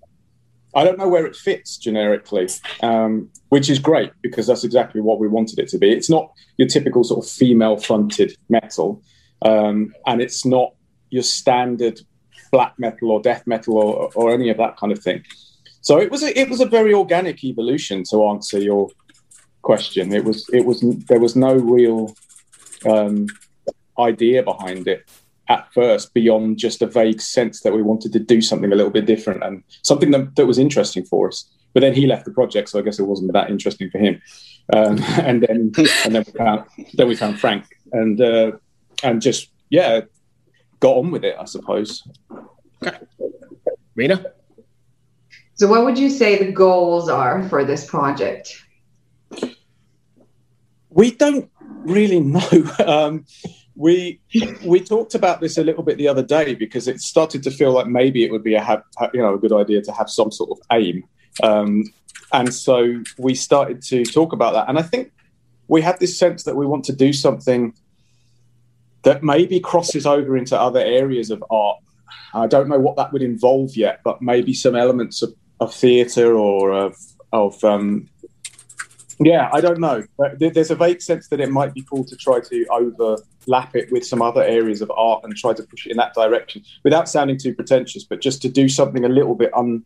I 0.75 0.83
don't 0.83 0.99
know 0.99 1.07
where 1.07 1.25
it 1.25 1.35
fits 1.35 1.77
generically, 1.77 2.47
um, 2.83 3.31
which 3.49 3.69
is 3.69 3.79
great 3.79 4.11
because 4.21 4.45
that's 4.45 4.63
exactly 4.63 5.01
what 5.01 5.17
we 5.19 5.27
wanted 5.27 5.57
it 5.57 5.69
to 5.69 5.79
be. 5.79 5.91
It's 5.91 6.09
not 6.09 6.31
your 6.57 6.67
typical 6.67 7.03
sort 7.03 7.25
of 7.25 7.31
female-fronted 7.31 8.37
metal, 8.49 9.01
um, 9.41 9.95
and 10.05 10.21
it's 10.21 10.45
not 10.45 10.73
your 11.09 11.23
standard 11.23 12.01
black 12.51 12.73
metal 12.77 13.11
or 13.11 13.21
death 13.21 13.47
metal 13.47 13.77
or, 13.77 14.11
or 14.13 14.33
any 14.33 14.49
of 14.49 14.57
that 14.57 14.77
kind 14.77 14.91
of 14.91 14.99
thing. 14.99 15.23
So 15.87 15.99
it 15.99 16.11
was 16.11 16.21
a, 16.21 16.37
it 16.37 16.49
was 16.49 16.59
a 16.59 16.65
very 16.65 16.93
organic 16.93 17.45
evolution 17.45 18.03
to 18.09 18.27
answer 18.27 18.59
your 18.59 18.89
question. 19.61 20.13
It 20.13 20.25
was 20.25 20.45
it 20.51 20.65
was 20.65 20.81
there 21.07 21.21
was 21.21 21.33
no 21.37 21.53
real 21.55 22.13
um, 22.85 23.27
idea 23.97 24.43
behind 24.43 24.89
it 24.89 25.09
at 25.47 25.71
first 25.73 26.13
beyond 26.13 26.57
just 26.57 26.81
a 26.81 26.87
vague 26.87 27.21
sense 27.21 27.61
that 27.61 27.71
we 27.71 27.81
wanted 27.81 28.11
to 28.11 28.19
do 28.19 28.41
something 28.41 28.73
a 28.73 28.75
little 28.75 28.91
bit 28.91 29.05
different 29.05 29.41
and 29.45 29.63
something 29.81 30.11
that, 30.11 30.35
that 30.35 30.45
was 30.45 30.59
interesting 30.59 31.05
for 31.05 31.29
us. 31.29 31.49
But 31.73 31.79
then 31.79 31.93
he 31.93 32.05
left 32.05 32.25
the 32.25 32.31
project, 32.31 32.67
so 32.67 32.79
I 32.79 32.81
guess 32.81 32.99
it 32.99 33.03
wasn't 33.03 33.31
that 33.31 33.49
interesting 33.49 33.89
for 33.89 33.99
him. 33.99 34.21
Um, 34.73 35.01
and 35.29 35.41
then 35.43 35.71
and 36.03 36.15
then 36.15 36.25
we 36.27 36.33
found 36.33 36.65
then 36.95 37.07
we 37.07 37.15
found 37.15 37.39
Frank 37.39 37.63
and 37.93 38.19
uh, 38.19 38.51
and 39.03 39.21
just 39.21 39.51
yeah 39.69 40.01
got 40.81 40.97
on 40.97 41.11
with 41.11 41.23
it, 41.23 41.37
I 41.39 41.45
suppose. 41.45 42.05
Okay. 42.83 42.97
Riina? 43.95 44.33
So, 45.57 45.67
what 45.67 45.83
would 45.85 45.97
you 45.97 46.09
say 46.09 46.37
the 46.37 46.51
goals 46.51 47.09
are 47.09 47.47
for 47.49 47.65
this 47.65 47.85
project? 47.85 48.63
We 50.89 51.11
don't 51.11 51.49
really 51.83 52.19
know. 52.19 52.49
Um, 52.85 53.25
we 53.75 54.19
we 54.65 54.79
talked 54.79 55.13
about 55.13 55.39
this 55.39 55.57
a 55.57 55.63
little 55.63 55.83
bit 55.83 55.97
the 55.97 56.07
other 56.07 56.23
day 56.23 56.55
because 56.55 56.87
it 56.87 56.99
started 56.99 57.43
to 57.43 57.51
feel 57.51 57.71
like 57.71 57.85
maybe 57.85 58.23
it 58.23 58.31
would 58.31 58.43
be 58.43 58.55
a 58.55 58.63
have, 58.63 58.83
you 59.13 59.21
know 59.21 59.35
a 59.35 59.37
good 59.37 59.53
idea 59.53 59.81
to 59.83 59.91
have 59.91 60.09
some 60.09 60.31
sort 60.31 60.49
of 60.51 60.57
aim, 60.71 61.03
um, 61.43 61.83
and 62.33 62.53
so 62.53 63.03
we 63.19 63.35
started 63.35 63.83
to 63.83 64.03
talk 64.03 64.33
about 64.33 64.53
that. 64.53 64.67
And 64.67 64.79
I 64.79 64.81
think 64.81 65.11
we 65.67 65.81
had 65.81 65.99
this 65.99 66.17
sense 66.17 66.43
that 66.43 66.55
we 66.55 66.65
want 66.65 66.85
to 66.85 66.93
do 66.93 67.13
something 67.13 67.73
that 69.03 69.23
maybe 69.23 69.59
crosses 69.59 70.05
over 70.05 70.35
into 70.35 70.59
other 70.59 70.79
areas 70.79 71.29
of 71.29 71.43
art. 71.51 71.77
I 72.33 72.47
don't 72.47 72.67
know 72.67 72.79
what 72.79 72.95
that 72.97 73.13
would 73.13 73.21
involve 73.21 73.77
yet, 73.77 74.01
but 74.03 74.21
maybe 74.21 74.53
some 74.53 74.75
elements 74.75 75.21
of, 75.21 75.35
of 75.59 75.73
theatre 75.73 76.35
or 76.35 76.71
of 76.71 76.95
of 77.33 77.63
um, 77.63 78.09
yeah, 79.19 79.49
I 79.51 79.61
don't 79.61 79.79
know. 79.79 80.03
There's 80.37 80.69
a 80.69 80.75
vague 80.75 81.01
sense 81.01 81.27
that 81.29 81.39
it 81.39 81.49
might 81.49 81.73
be 81.73 81.81
cool 81.81 82.03
to 82.05 82.15
try 82.15 82.39
to 82.39 82.65
overlap 82.69 83.75
it 83.75 83.91
with 83.91 84.05
some 84.05 84.21
other 84.21 84.43
areas 84.43 84.81
of 84.81 84.91
art 84.91 85.23
and 85.23 85.35
try 85.35 85.53
to 85.53 85.63
push 85.63 85.87
it 85.87 85.91
in 85.91 85.97
that 85.97 86.13
direction 86.13 86.63
without 86.83 87.09
sounding 87.09 87.37
too 87.37 87.55
pretentious, 87.55 88.03
but 88.03 88.21
just 88.21 88.41
to 88.43 88.49
do 88.49 88.69
something 88.69 89.05
a 89.05 89.09
little 89.09 89.33
bit 89.33 89.51
un, 89.55 89.83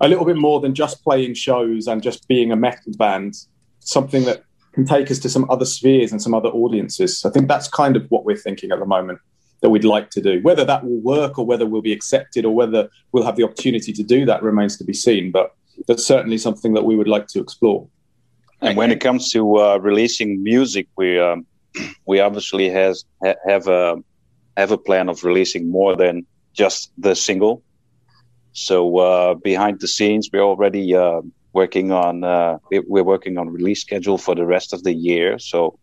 a 0.00 0.08
little 0.08 0.24
bit 0.24 0.36
more 0.36 0.60
than 0.60 0.74
just 0.74 1.04
playing 1.04 1.34
shows 1.34 1.86
and 1.86 2.02
just 2.02 2.26
being 2.26 2.50
a 2.50 2.56
metal 2.56 2.92
band. 2.98 3.34
Something 3.80 4.24
that 4.24 4.42
can 4.72 4.84
take 4.84 5.12
us 5.12 5.20
to 5.20 5.28
some 5.28 5.48
other 5.48 5.64
spheres 5.64 6.10
and 6.10 6.20
some 6.20 6.34
other 6.34 6.48
audiences. 6.48 7.24
I 7.24 7.30
think 7.30 7.46
that's 7.46 7.68
kind 7.68 7.96
of 7.96 8.04
what 8.08 8.24
we're 8.24 8.36
thinking 8.36 8.72
at 8.72 8.80
the 8.80 8.86
moment 8.86 9.20
that 9.60 9.70
we'd 9.70 9.84
like 9.84 10.10
to 10.10 10.20
do. 10.20 10.40
Whether 10.42 10.64
that 10.64 10.84
will 10.84 11.00
work 11.00 11.38
or 11.38 11.46
whether 11.46 11.66
we'll 11.66 11.82
be 11.82 11.92
accepted 11.92 12.44
or 12.44 12.54
whether 12.54 12.88
we'll 13.12 13.24
have 13.24 13.36
the 13.36 13.44
opportunity 13.44 13.92
to 13.92 14.02
do 14.02 14.24
that 14.26 14.42
remains 14.42 14.76
to 14.78 14.84
be 14.84 14.92
seen. 14.92 15.30
But 15.30 15.54
that's 15.88 16.04
certainly 16.04 16.38
something 16.38 16.74
that 16.74 16.84
we 16.84 16.96
would 16.96 17.08
like 17.08 17.26
to 17.28 17.40
explore. 17.40 17.88
And 18.60 18.76
when 18.76 18.90
it 18.90 19.00
comes 19.00 19.30
to 19.32 19.58
uh, 19.58 19.78
releasing 19.78 20.42
music, 20.42 20.88
we 20.96 21.18
um, 21.18 21.46
we 22.06 22.20
obviously 22.20 22.68
has 22.70 23.04
ha- 23.24 23.34
have 23.46 23.68
a 23.68 24.02
have 24.56 24.70
a 24.70 24.78
plan 24.78 25.08
of 25.08 25.24
releasing 25.24 25.70
more 25.70 25.96
than 25.96 26.26
just 26.52 26.90
the 26.96 27.14
single. 27.14 27.62
So 28.52 28.96
uh, 28.98 29.34
behind 29.34 29.80
the 29.80 29.88
scenes, 29.88 30.30
we're 30.32 30.40
already 30.40 30.94
uh, 30.94 31.20
working 31.52 31.92
on 31.92 32.24
uh, 32.24 32.58
we're 32.70 33.04
working 33.04 33.36
on 33.38 33.50
release 33.50 33.82
schedule 33.82 34.18
for 34.18 34.34
the 34.34 34.46
rest 34.46 34.72
of 34.72 34.82
the 34.82 34.94
year. 34.94 35.38
So 35.38 35.78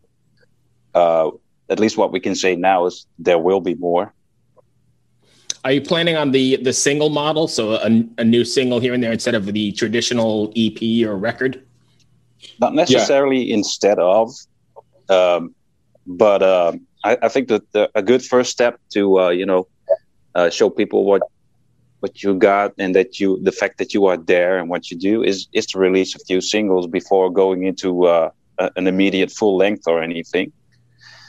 uh, 0.96 1.30
at 1.70 1.80
least 1.80 1.98
what 1.98 2.12
we 2.12 2.20
can 2.20 2.36
say 2.36 2.56
now 2.56 2.86
is 2.86 3.06
there 3.20 3.40
will 3.40 3.62
be 3.62 3.76
more. 3.76 4.14
Are 5.66 5.72
you 5.72 5.82
planning 5.82 6.18
on 6.18 6.32
the 6.32 6.58
the 6.58 6.74
single 6.74 7.10
model, 7.10 7.48
so 7.48 7.74
a, 7.74 8.04
a 8.18 8.24
new 8.24 8.44
single 8.44 8.80
here 8.82 8.94
and 8.94 9.02
there 9.02 9.14
instead 9.14 9.36
of 9.36 9.46
the 9.46 9.72
traditional 9.72 10.52
EP 10.56 11.08
or 11.08 11.18
record? 11.18 11.64
not 12.60 12.74
necessarily 12.74 13.44
yeah. 13.44 13.56
instead 13.56 14.00
of, 14.00 14.34
um, 15.10 15.54
but 16.06 16.42
uh, 16.42 16.74
I, 17.04 17.18
I, 17.22 17.30
think 17.30 17.48
that 17.48 17.72
the, 17.72 17.90
a 17.96 18.02
good 18.02 18.24
first 18.24 18.52
step 18.52 18.80
to 18.94 19.20
uh, 19.20 19.30
you 19.30 19.46
know 19.46 19.68
uh, 20.36 20.50
show 20.50 20.70
people 20.70 21.06
what 21.06 21.22
what 22.00 22.22
you 22.24 22.36
got 22.36 22.74
and 22.78 22.96
that 22.96 23.20
you 23.20 23.40
the 23.44 23.52
fact 23.52 23.78
that 23.78 23.94
you 23.94 24.06
are 24.06 24.18
there 24.18 24.58
and 24.58 24.70
what 24.70 24.92
you 24.92 24.98
do 24.98 25.24
is 25.24 25.48
is 25.54 25.66
to 25.68 25.80
release 25.80 26.16
a 26.16 26.20
few 26.20 26.42
singles 26.42 26.88
before 26.88 27.32
going 27.32 27.64
into 27.64 28.06
uh, 28.06 28.30
an 28.76 28.88
immediate 28.88 29.32
full 29.32 29.58
length 29.58 29.84
or 29.88 30.02
anything. 30.02 30.52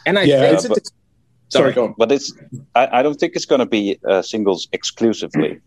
And 0.06 0.18
I 0.18 0.24
yeah, 0.24 0.56
think, 0.56 0.74
but, 0.74 0.88
sorry, 1.48 1.72
sorry 1.72 1.94
but 1.96 2.12
it's 2.12 2.32
I, 2.74 3.00
I 3.00 3.02
don't 3.02 3.18
think 3.18 3.34
it's 3.36 3.46
going 3.46 3.60
to 3.60 3.66
be 3.66 3.98
uh, 4.08 4.22
singles 4.22 4.68
exclusively. 4.72 5.60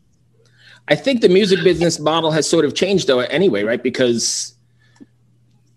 I 0.89 0.95
think 0.95 1.21
the 1.21 1.29
music 1.29 1.63
business 1.63 1.99
model 1.99 2.31
has 2.31 2.49
sort 2.49 2.65
of 2.65 2.73
changed 2.73 3.07
though 3.07 3.19
anyway, 3.19 3.63
right? 3.63 3.81
Because 3.81 4.56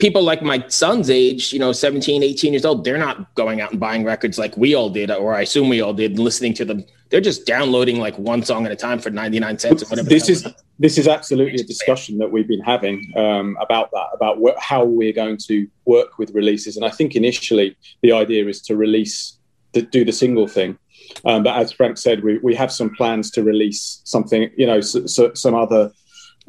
people 0.00 0.22
like 0.22 0.42
my 0.42 0.66
son's 0.68 1.10
age, 1.10 1.52
you 1.52 1.58
know, 1.58 1.72
17, 1.72 2.22
18 2.22 2.52
years 2.52 2.64
old, 2.64 2.84
they're 2.84 2.98
not 2.98 3.32
going 3.34 3.60
out 3.60 3.70
and 3.70 3.78
buying 3.78 4.02
records 4.02 4.38
like 4.38 4.56
we 4.56 4.74
all 4.74 4.90
did, 4.90 5.10
or 5.10 5.34
I 5.34 5.42
assume 5.42 5.68
we 5.68 5.80
all 5.80 5.94
did, 5.94 6.12
and 6.12 6.20
listening 6.20 6.54
to 6.54 6.64
them. 6.64 6.84
They're 7.10 7.20
just 7.20 7.44
downloading 7.44 7.98
like 7.98 8.16
one 8.18 8.42
song 8.42 8.66
at 8.66 8.72
a 8.72 8.76
time 8.76 8.98
for 8.98 9.10
99 9.10 9.58
cents 9.58 9.82
or 9.82 9.86
whatever. 9.86 10.08
This 10.08 10.28
is 10.28 10.46
this 10.78 10.96
is 10.96 11.06
absolutely 11.06 11.60
a 11.60 11.64
discussion 11.64 12.16
that 12.18 12.32
we've 12.32 12.48
been 12.48 12.62
having 12.62 13.12
um, 13.14 13.56
about 13.60 13.90
that, 13.90 14.06
about 14.14 14.38
wh- 14.38 14.58
how 14.58 14.82
we're 14.84 15.12
going 15.12 15.36
to 15.46 15.68
work 15.84 16.18
with 16.18 16.30
releases. 16.34 16.76
And 16.76 16.86
I 16.86 16.90
think 16.90 17.14
initially 17.14 17.76
the 18.02 18.12
idea 18.12 18.48
is 18.48 18.62
to 18.62 18.76
release, 18.76 19.38
to 19.74 19.82
do 19.82 20.06
the 20.06 20.12
single 20.12 20.46
thing. 20.46 20.78
Um, 21.26 21.42
but 21.42 21.58
as 21.58 21.70
Frank 21.70 21.98
said, 21.98 22.24
we, 22.24 22.38
we 22.38 22.54
have 22.54 22.72
some 22.72 22.94
plans 22.94 23.30
to 23.32 23.42
release 23.42 24.00
something, 24.04 24.50
you 24.56 24.66
know, 24.66 24.80
so, 24.80 25.04
so, 25.04 25.34
some 25.34 25.54
other 25.54 25.92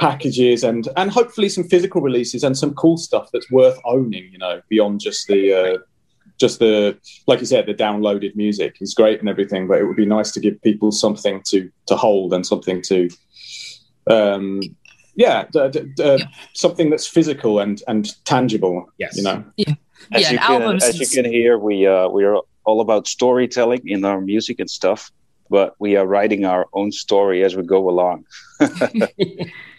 packages 0.01 0.63
and 0.63 0.89
and 0.97 1.11
hopefully 1.11 1.47
some 1.47 1.63
physical 1.63 2.01
releases 2.01 2.43
and 2.43 2.57
some 2.57 2.73
cool 2.73 2.97
stuff 2.97 3.29
that's 3.31 3.49
worth 3.51 3.79
owning 3.85 4.27
you 4.31 4.37
know 4.39 4.59
beyond 4.67 4.99
just 4.99 5.27
the 5.27 5.53
uh, 5.53 5.77
just 6.39 6.57
the 6.57 6.97
like 7.27 7.39
you 7.39 7.45
said 7.45 7.67
the 7.67 7.73
downloaded 7.73 8.35
music 8.35 8.77
is 8.81 8.95
great 8.95 9.19
and 9.19 9.29
everything 9.29 9.67
but 9.67 9.77
it 9.77 9.85
would 9.85 9.95
be 9.95 10.05
nice 10.07 10.31
to 10.31 10.39
give 10.39 10.59
people 10.63 10.91
something 10.91 11.39
to 11.45 11.69
to 11.85 11.95
hold 11.95 12.33
and 12.33 12.47
something 12.47 12.81
to 12.81 13.07
um 14.07 14.59
yeah, 15.13 15.45
d- 15.51 15.69
d- 15.69 15.93
d- 15.97 16.03
uh, 16.03 16.17
yeah. 16.17 16.25
something 16.55 16.89
that's 16.89 17.05
physical 17.05 17.59
and 17.59 17.83
and 17.87 18.15
tangible 18.25 18.91
yes. 18.97 19.15
you 19.17 19.23
know? 19.23 19.43
Yeah. 19.57 19.73
As 20.13 20.23
yeah, 20.23 20.31
you 20.31 20.39
can 20.39 20.75
as 20.77 20.99
you 20.99 21.05
can 21.05 21.31
hear 21.31 21.59
we 21.59 21.85
uh 21.85 22.07
we 22.07 22.23
are 22.23 22.37
all 22.63 22.81
about 22.81 23.07
storytelling 23.07 23.83
in 23.85 24.03
our 24.03 24.19
music 24.19 24.59
and 24.59 24.69
stuff 24.69 25.11
but 25.51 25.75
we 25.77 25.95
are 25.95 26.07
writing 26.07 26.45
our 26.45 26.65
own 26.73 26.91
story 26.91 27.43
as 27.43 27.55
we 27.55 27.61
go 27.61 27.87
along 27.87 28.25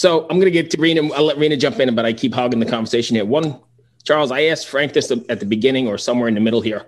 So 0.00 0.22
I'm 0.22 0.38
going 0.38 0.46
to 0.46 0.50
get 0.50 0.70
to 0.70 0.80
Riina. 0.80 1.12
I'll 1.12 1.24
let 1.24 1.36
Riina 1.36 1.58
jump 1.58 1.78
in, 1.78 1.94
but 1.94 2.06
I 2.06 2.14
keep 2.14 2.32
hogging 2.32 2.58
the 2.58 2.64
conversation 2.64 3.16
here. 3.16 3.26
One, 3.26 3.60
Charles, 4.02 4.30
I 4.30 4.44
asked 4.44 4.66
Frank 4.66 4.94
this 4.94 5.10
at 5.10 5.40
the 5.40 5.44
beginning 5.44 5.88
or 5.88 5.98
somewhere 5.98 6.26
in 6.26 6.34
the 6.34 6.40
middle 6.40 6.62
here. 6.62 6.86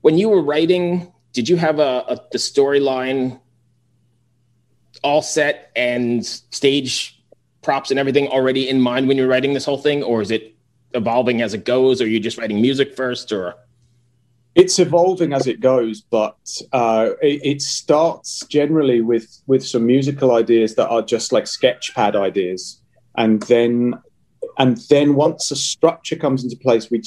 When 0.00 0.18
you 0.18 0.28
were 0.28 0.42
writing, 0.42 1.12
did 1.32 1.48
you 1.48 1.56
have 1.58 1.78
a, 1.78 2.04
a 2.08 2.18
the 2.32 2.38
storyline 2.38 3.38
all 5.04 5.22
set 5.22 5.70
and 5.76 6.26
stage 6.26 7.22
props 7.62 7.92
and 7.92 8.00
everything 8.00 8.26
already 8.26 8.68
in 8.68 8.80
mind 8.80 9.06
when 9.06 9.16
you're 9.16 9.28
writing 9.28 9.54
this 9.54 9.64
whole 9.64 9.78
thing, 9.78 10.02
or 10.02 10.22
is 10.22 10.32
it 10.32 10.56
evolving 10.94 11.40
as 11.40 11.54
it 11.54 11.64
goes, 11.64 12.00
or 12.00 12.04
are 12.06 12.08
you 12.08 12.18
just 12.18 12.36
writing 12.36 12.60
music 12.60 12.96
first, 12.96 13.30
or? 13.30 13.54
It's 14.54 14.78
evolving 14.78 15.32
as 15.32 15.46
it 15.46 15.60
goes, 15.60 16.02
but 16.02 16.36
uh, 16.72 17.10
it, 17.22 17.40
it, 17.44 17.62
starts 17.62 18.44
generally 18.46 19.00
with 19.00 19.42
with 19.46 19.64
some 19.64 19.86
musical 19.86 20.34
ideas 20.34 20.74
that 20.74 20.88
are 20.88 21.02
just 21.02 21.32
like 21.32 21.44
sketchpad 21.44 22.14
ideas, 22.14 22.80
and 23.16 23.42
then 23.44 23.94
and 24.58 24.76
then 24.90 25.14
once 25.14 25.50
a 25.50 25.56
structure 25.56 26.16
comes 26.16 26.44
into 26.44 26.56
place, 26.56 26.90
we 26.90 27.02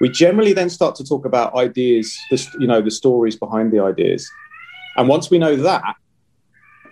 we 0.00 0.10
generally 0.10 0.52
then 0.52 0.68
start 0.68 0.94
to 0.96 1.04
talk 1.04 1.24
about 1.24 1.54
ideas, 1.54 2.18
the, 2.30 2.46
you 2.58 2.66
know, 2.66 2.82
the 2.82 2.90
stories 2.90 3.36
behind 3.36 3.72
the 3.72 3.80
ideas, 3.80 4.30
and 4.96 5.08
once 5.08 5.30
we 5.30 5.38
know 5.38 5.56
that, 5.56 5.96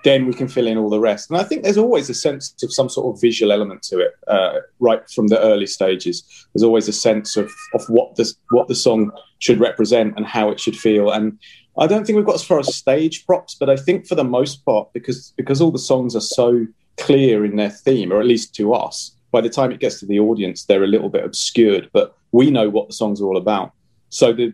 then 0.05 0.27
we 0.27 0.33
can 0.33 0.49
fill 0.49 0.67
in 0.67 0.79
all 0.79 0.91
the 0.91 1.01
rest. 1.01 1.31
And 1.31 1.41
I 1.41 1.45
think 1.45 1.63
there's 1.63 1.79
always 1.79 2.09
a 2.11 2.15
sense 2.15 2.55
of 2.63 2.73
some 2.73 2.89
sort 2.89 3.15
of 3.15 3.21
visual 3.21 3.53
element 3.53 3.83
to 3.85 3.99
it, 3.99 4.13
uh, 4.27 4.61
right 4.79 5.09
from 5.11 5.29
the 5.29 5.41
early 5.41 5.67
stages. 5.67 6.23
There's 6.53 6.63
always 6.63 6.89
a 6.89 6.93
sense 6.93 7.37
of 7.37 7.51
of 7.75 7.85
what 7.89 8.17
the 8.17 8.33
what 8.51 8.69
the 8.69 8.75
song 8.75 9.11
should 9.39 9.61
represent 9.61 10.15
and 10.17 10.27
how 10.27 10.51
it 10.51 10.61
should 10.61 10.77
feel. 10.77 11.11
And 11.11 11.39
I 11.79 11.87
don't 11.87 12.05
think 12.05 12.17
we've 12.17 12.27
got 12.27 12.35
as 12.35 12.45
far 12.45 12.59
as 12.59 12.75
stage 12.75 13.25
props, 13.27 13.55
but 13.55 13.71
I 13.71 13.77
think 13.77 14.07
for 14.07 14.15
the 14.15 14.25
most 14.25 14.65
part, 14.65 14.93
because 14.93 15.33
because 15.37 15.61
all 15.61 15.71
the 15.71 15.79
songs 15.79 16.17
are 16.17 16.21
so 16.21 16.67
clear 16.97 17.45
in 17.45 17.57
their 17.57 17.71
theme, 17.71 18.13
or 18.13 18.21
at 18.21 18.27
least 18.27 18.55
to 18.57 18.75
us, 18.75 19.13
by 19.31 19.41
the 19.41 19.49
time 19.49 19.71
it 19.71 19.81
gets 19.81 20.01
to 20.01 20.07
the 20.07 20.19
audience, 20.19 20.65
they're 20.65 20.85
a 20.85 20.89
little 20.89 21.09
bit 21.09 21.25
obscured. 21.25 21.89
But 21.93 22.17
we 22.33 22.51
know 22.51 22.69
what 22.69 22.89
the 22.89 22.95
songs 22.95 23.21
are 23.21 23.27
all 23.27 23.37
about. 23.37 23.73
So 24.11 24.33
the 24.33 24.53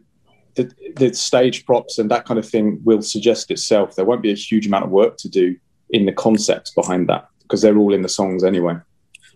the, 0.54 0.72
the 0.96 1.14
stage 1.14 1.64
props 1.66 1.98
and 1.98 2.10
that 2.10 2.24
kind 2.24 2.38
of 2.38 2.48
thing 2.48 2.80
will 2.84 3.02
suggest 3.02 3.50
itself. 3.50 3.96
There 3.96 4.04
won't 4.04 4.22
be 4.22 4.30
a 4.30 4.36
huge 4.36 4.66
amount 4.66 4.84
of 4.84 4.90
work 4.90 5.16
to 5.18 5.28
do 5.28 5.56
in 5.90 6.06
the 6.06 6.12
concepts 6.12 6.70
behind 6.70 7.08
that 7.08 7.28
because 7.42 7.62
they're 7.62 7.76
all 7.76 7.92
in 7.92 8.02
the 8.02 8.08
songs 8.08 8.44
anyway. 8.44 8.76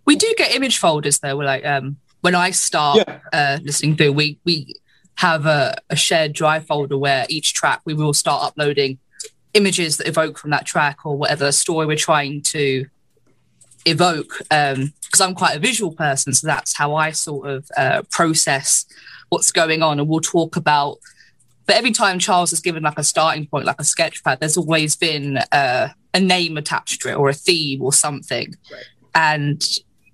We 0.04 0.16
do 0.16 0.32
get 0.36 0.54
image 0.54 0.78
folders 0.78 1.18
though. 1.18 1.36
We're 1.36 1.44
like 1.44 1.64
um, 1.64 1.96
when 2.20 2.34
I 2.34 2.50
start 2.50 2.98
yeah. 3.06 3.20
uh, 3.32 3.58
listening 3.62 3.96
through, 3.96 4.12
we 4.12 4.38
we 4.44 4.74
have 5.16 5.46
a, 5.46 5.76
a, 5.90 5.96
shared 5.96 6.32
drive 6.32 6.64
folder 6.64 6.96
where 6.96 7.26
each 7.28 7.52
track 7.52 7.80
we 7.84 7.92
will 7.92 8.14
start 8.14 8.44
uploading 8.44 8.98
images 9.52 9.96
that 9.96 10.06
evoke 10.06 10.38
from 10.38 10.50
that 10.50 10.64
track 10.64 11.04
or 11.04 11.18
whatever 11.18 11.50
story 11.50 11.86
we're 11.86 11.96
trying 11.96 12.40
to 12.40 12.86
evoke. 13.84 14.38
Because 14.38 14.76
um, 14.76 14.92
I'm 15.20 15.34
quite 15.34 15.56
a 15.56 15.60
visual 15.60 15.92
person, 15.92 16.32
so 16.32 16.46
that's 16.46 16.76
how 16.76 16.94
I 16.94 17.10
sort 17.10 17.48
of 17.48 17.70
uh, 17.76 18.02
process 18.10 18.86
what's 19.28 19.52
going 19.52 19.82
on, 19.82 19.98
and 19.98 20.08
we'll 20.08 20.20
talk 20.20 20.56
about. 20.56 20.98
But 21.66 21.76
every 21.76 21.92
time 21.92 22.18
Charles 22.18 22.50
has 22.50 22.60
given 22.60 22.82
like 22.82 22.98
a 22.98 23.04
starting 23.04 23.46
point, 23.46 23.66
like 23.66 23.80
a 23.80 23.84
sketch 23.84 24.24
pad, 24.24 24.40
there's 24.40 24.56
always 24.56 24.96
been 24.96 25.38
uh, 25.52 25.88
a 26.14 26.20
name 26.20 26.56
attached 26.56 27.02
to 27.02 27.10
it 27.10 27.14
or 27.14 27.28
a 27.28 27.34
theme 27.34 27.82
or 27.82 27.92
something, 27.92 28.54
right. 28.72 28.84
and 29.14 29.62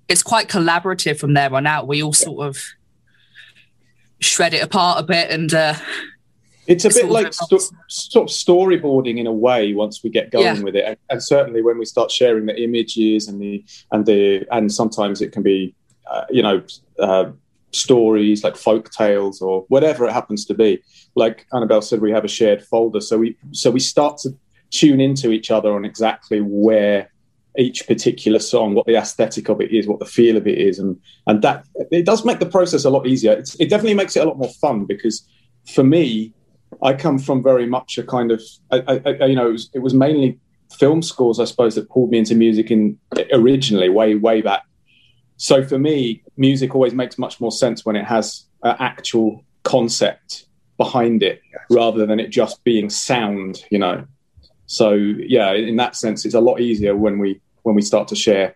it's 0.09 0.23
quite 0.23 0.49
collaborative 0.49 1.19
from 1.19 1.35
there 1.35 1.53
on 1.55 1.67
out. 1.67 1.87
We 1.87 2.03
all 2.03 2.13
sort 2.13 2.47
of 2.47 2.59
shred 4.21 4.55
it 4.55 4.63
apart 4.63 5.01
a 5.01 5.03
bit 5.03 5.31
and. 5.31 5.53
Uh, 5.53 5.75
it's 6.67 6.85
a 6.85 6.89
bit 6.89 7.11
like 7.11 7.33
sto- 7.33 7.59
sort 7.89 8.31
of 8.31 8.35
storyboarding 8.35 9.19
in 9.19 9.27
a 9.27 9.33
way 9.33 9.75
once 9.75 10.03
we 10.03 10.11
get 10.11 10.31
going 10.31 10.45
yeah. 10.45 10.63
with 10.63 10.75
it, 10.77 10.85
and, 10.87 10.97
and, 11.11 11.23
certainly 11.23 11.63
when 11.63 11.79
we 11.79 11.85
start 11.85 12.11
sharing 12.11 12.47
the 12.47 12.59
images 12.63 13.29
and 13.29 13.41
the 13.41 13.63
and 13.93 14.07
the 14.07 14.47
and 14.51 14.73
sometimes 14.73 15.21
it 15.21 15.31
can 15.31 15.43
be, 15.43 15.75
uh, 16.11 16.25
you 16.31 16.43
know, 16.43 16.63
uh, 16.99 17.31
stories 17.75 18.45
like 18.45 18.57
folk 18.57 18.91
tales 18.91 19.43
or 19.43 19.65
whatever 19.69 20.07
it 20.07 20.13
happens 20.13 20.45
to 20.47 20.55
be. 20.55 20.83
Like 21.15 21.47
Annabelle 21.53 21.83
said, 21.83 22.01
we 22.01 22.13
have 22.13 22.25
a 22.25 22.29
shared 22.29 22.63
folder, 22.63 23.01
so 23.01 23.19
we 23.19 23.37
so 23.53 23.71
we 23.71 23.81
start 23.81 24.19
to 24.19 24.31
tune 24.71 25.01
into 25.01 25.31
each 25.31 25.51
other 25.51 25.75
on 25.75 25.85
exactly 25.85 26.41
where 26.41 27.11
each 27.57 27.87
particular 27.87 28.41
song, 28.41 28.75
what 28.75 28.87
the 28.87 28.97
aesthetic 28.97 29.49
of 29.49 29.61
it 29.61 29.71
is, 29.71 29.87
what 29.87 30.01
the 30.01 30.05
feel 30.05 30.37
of 30.37 30.47
it 30.47 30.59
is, 30.59 30.79
and 30.79 30.99
and 31.27 31.43
that 31.43 31.67
it 31.91 32.07
does 32.07 32.25
make 32.25 32.39
the 32.39 32.47
process 32.47 32.85
a 32.85 32.91
lot 32.91 33.07
easier. 33.07 33.33
It's, 33.33 33.55
it 33.57 33.69
definitely 33.71 33.95
makes 33.95 34.17
it 34.17 34.21
a 34.21 34.27
lot 34.27 34.39
more 34.39 34.53
fun 34.61 34.85
because 34.85 35.27
for 35.73 35.85
me, 35.85 36.33
I 36.83 36.95
come 36.95 37.19
from 37.19 37.43
very 37.43 37.67
much 37.67 37.99
a 37.99 38.03
kind 38.03 38.31
of 38.31 38.43
I, 38.71 39.01
I, 39.07 39.27
you 39.27 39.37
know 39.37 39.49
it 39.49 39.53
was, 39.53 39.71
it 39.75 39.79
was 39.81 39.95
mainly 39.95 40.39
film 40.79 41.03
scores 41.03 41.39
I 41.39 41.45
suppose 41.45 41.77
that 41.77 41.89
pulled 41.89 42.11
me 42.11 42.19
into 42.19 42.35
music 42.35 42.71
in 42.71 42.99
originally 43.33 43.89
way 43.89 44.17
way 44.17 44.43
back 44.43 44.63
so 45.45 45.63
for 45.63 45.79
me, 45.79 46.23
music 46.39 46.75
always 46.75 46.95
makes 46.95 47.19
much 47.19 47.39
more 47.39 47.53
sense 47.53 47.85
when 47.85 47.97
it 47.97 48.07
has 48.07 48.47
an 48.63 48.77
actual 48.79 49.45
concept 49.63 50.47
behind 50.79 51.23
it 51.23 51.43
rather 51.69 52.07
than 52.07 52.19
it 52.19 52.31
just 52.31 52.65
being 52.65 52.89
sound, 52.89 53.63
you 53.69 53.79
know. 53.79 54.07
So 54.65 54.95
yeah, 54.95 55.53
in 55.53 55.77
that 55.77 55.97
sense, 55.97 56.25
it's 56.25 56.35
a 56.35 56.41
lot 56.41 56.63
easier 56.63 56.97
when 56.97 57.19
we 57.19 57.43
when 57.61 57.75
we 57.75 57.83
start 57.83 58.09
to 58.09 58.17
share 58.17 58.55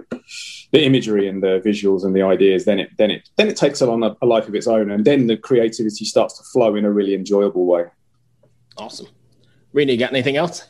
the 0.72 0.82
imagery 0.82 1.28
and 1.28 1.42
the 1.42 1.60
visuals 1.62 2.06
and 2.06 2.16
the 2.16 2.22
ideas. 2.22 2.64
Then 2.64 2.78
it 2.78 2.88
then 2.96 3.10
it 3.10 3.28
then 3.36 3.48
it 3.48 3.58
takes 3.58 3.82
on 3.82 4.02
a, 4.02 4.16
a 4.22 4.26
life 4.26 4.48
of 4.48 4.54
its 4.54 4.66
own, 4.66 4.90
and 4.90 5.04
then 5.04 5.26
the 5.26 5.36
creativity 5.36 6.06
starts 6.06 6.38
to 6.38 6.44
flow 6.44 6.74
in 6.74 6.86
a 6.86 6.90
really 6.90 7.12
enjoyable 7.12 7.66
way. 7.66 7.84
Awesome, 8.78 9.08
Riina, 9.74 9.92
you 9.92 9.98
got 9.98 10.12
anything 10.12 10.38
else? 10.38 10.66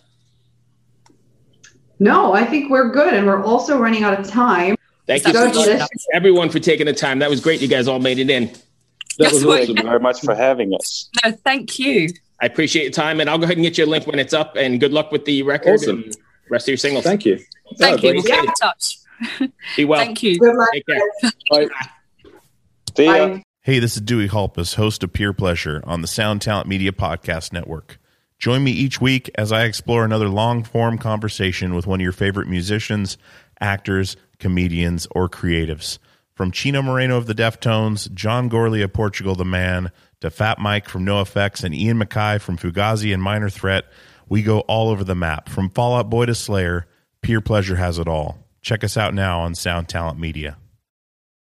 No, 2.01 2.33
I 2.33 2.45
think 2.45 2.73
we're 2.73 2.91
good, 2.91 3.15
and 3.15 3.25
we're 3.25 3.45
also 3.45 3.79
running 3.79 4.03
out 4.03 4.19
of 4.19 4.27
time. 4.27 4.78
Thank 5.09 5.27
you 5.27 5.33
so 5.33 5.79
much, 5.79 5.89
everyone, 6.13 6.51
for 6.51 6.61
taking 6.61 6.85
the 6.85 6.93
time. 6.93 7.21
That 7.21 7.31
was 7.31 7.41
great. 7.41 7.63
You 7.63 7.69
guys 7.69 7.89
all 7.89 7.99
made 7.99 8.19
it 8.19 8.29
in. 8.29 8.53
That 9.19 9.33
was 9.33 9.43
awesome. 9.43 9.67
Thank 9.67 9.79
you 9.79 9.83
very 9.83 10.01
much 10.01 10.21
for 10.21 10.35
having 10.35 10.75
us. 10.75 11.09
No, 11.25 11.33
thank 11.33 11.79
you. 11.79 12.11
I 12.43 12.47
appreciate 12.47 12.83
your 12.83 12.93
time, 12.93 13.19
and 13.19 13.31
I'll 13.31 13.39
go 13.39 13.45
ahead 13.45 13.57
and 13.57 13.65
get 13.65 13.79
you 13.79 13.85
a 13.85 13.87
link 13.87 14.07
when 14.07 14.19
it's 14.19 14.35
up. 14.35 14.55
And 14.57 14.79
good 14.79 14.93
luck 14.93 15.11
with 15.11 15.25
the 15.25 15.43
record 15.43 15.81
awesome. 15.81 16.05
and 16.05 16.17
rest 16.51 16.67
of 16.67 16.69
your 16.69 16.77
singles. 16.77 17.05
Thank 17.05 17.25
you. 17.25 17.41
Thank 17.79 18.03
you. 18.03 18.15
We'll 18.15 18.23
keep 18.23 18.35
in 18.35 18.53
touch. 18.61 18.99
Be 19.77 19.87
well. 19.87 19.99
Thank 19.99 20.23
you. 20.23 20.39
Take 20.73 20.87
care. 20.87 21.01
Bye. 21.51 21.69
See 22.95 23.05
ya. 23.07 23.39
Hey, 23.63 23.79
this 23.79 23.97
is 23.97 24.03
Dewey 24.03 24.29
Halpus, 24.29 24.75
host 24.75 25.03
of 25.03 25.13
Peer 25.15 25.33
Pleasure 25.33 25.83
on 25.85 26.03
the 26.03 26.07
Sound 26.07 26.43
Talent 26.43 26.69
Media 26.69 26.93
Podcast 26.93 27.53
Network. 27.53 27.99
Join 28.39 28.63
me 28.63 28.71
each 28.71 29.01
week 29.01 29.31
as 29.37 29.53
I 29.53 29.65
explore 29.65 30.05
another 30.05 30.29
long 30.29 30.63
form 30.63 30.99
conversation 30.99 31.75
with 31.75 31.87
one 31.87 32.01
of 32.01 32.05
your 32.05 32.13
favorite 32.13 32.47
musicians, 32.47 33.19
actors, 33.61 34.17
comedians, 34.39 35.07
or 35.11 35.29
creatives. 35.29 35.99
From 36.35 36.53
Chino 36.53 36.83
Moreno 36.83 37.17
of 37.17 37.27
the 37.27 37.35
Deftones, 37.35 38.13
John 38.13 38.49
Gourley 38.49 38.85
of 38.85 38.93
Portugal 38.93 39.35
the 39.35 39.45
Man, 39.45 39.91
to 40.21 40.31
Fat 40.31 40.59
Mike 40.59 40.89
from 40.89 41.05
NOFX 41.05 41.65
and 41.65 41.75
Ian 41.75 41.99
MacKaye 41.99 42.41
from 42.41 42.59
Fugazi 42.59 43.13
and 43.13 43.23
Minor 43.23 43.51
Threat, 43.51 43.85
we 44.29 44.43
go 44.43 44.61
all 44.61 44.89
over 44.89 45.05
the 45.05 45.15
map. 45.15 45.49
From 45.49 45.71
Fall 45.71 45.97
Out 45.97 46.11
Boy 46.11 46.27
to 46.27 46.35
Slayer, 46.35 46.87
Peer 47.23 47.41
Pleasure 47.41 47.77
has 47.77 47.99
it 47.99 48.09
all. 48.09 48.39
Check 48.61 48.85
us 48.85 48.97
out 48.97 49.15
now 49.15 49.41
on 49.41 49.55
Sound 49.55 49.89
Talent 49.89 50.19
Media. 50.19 50.57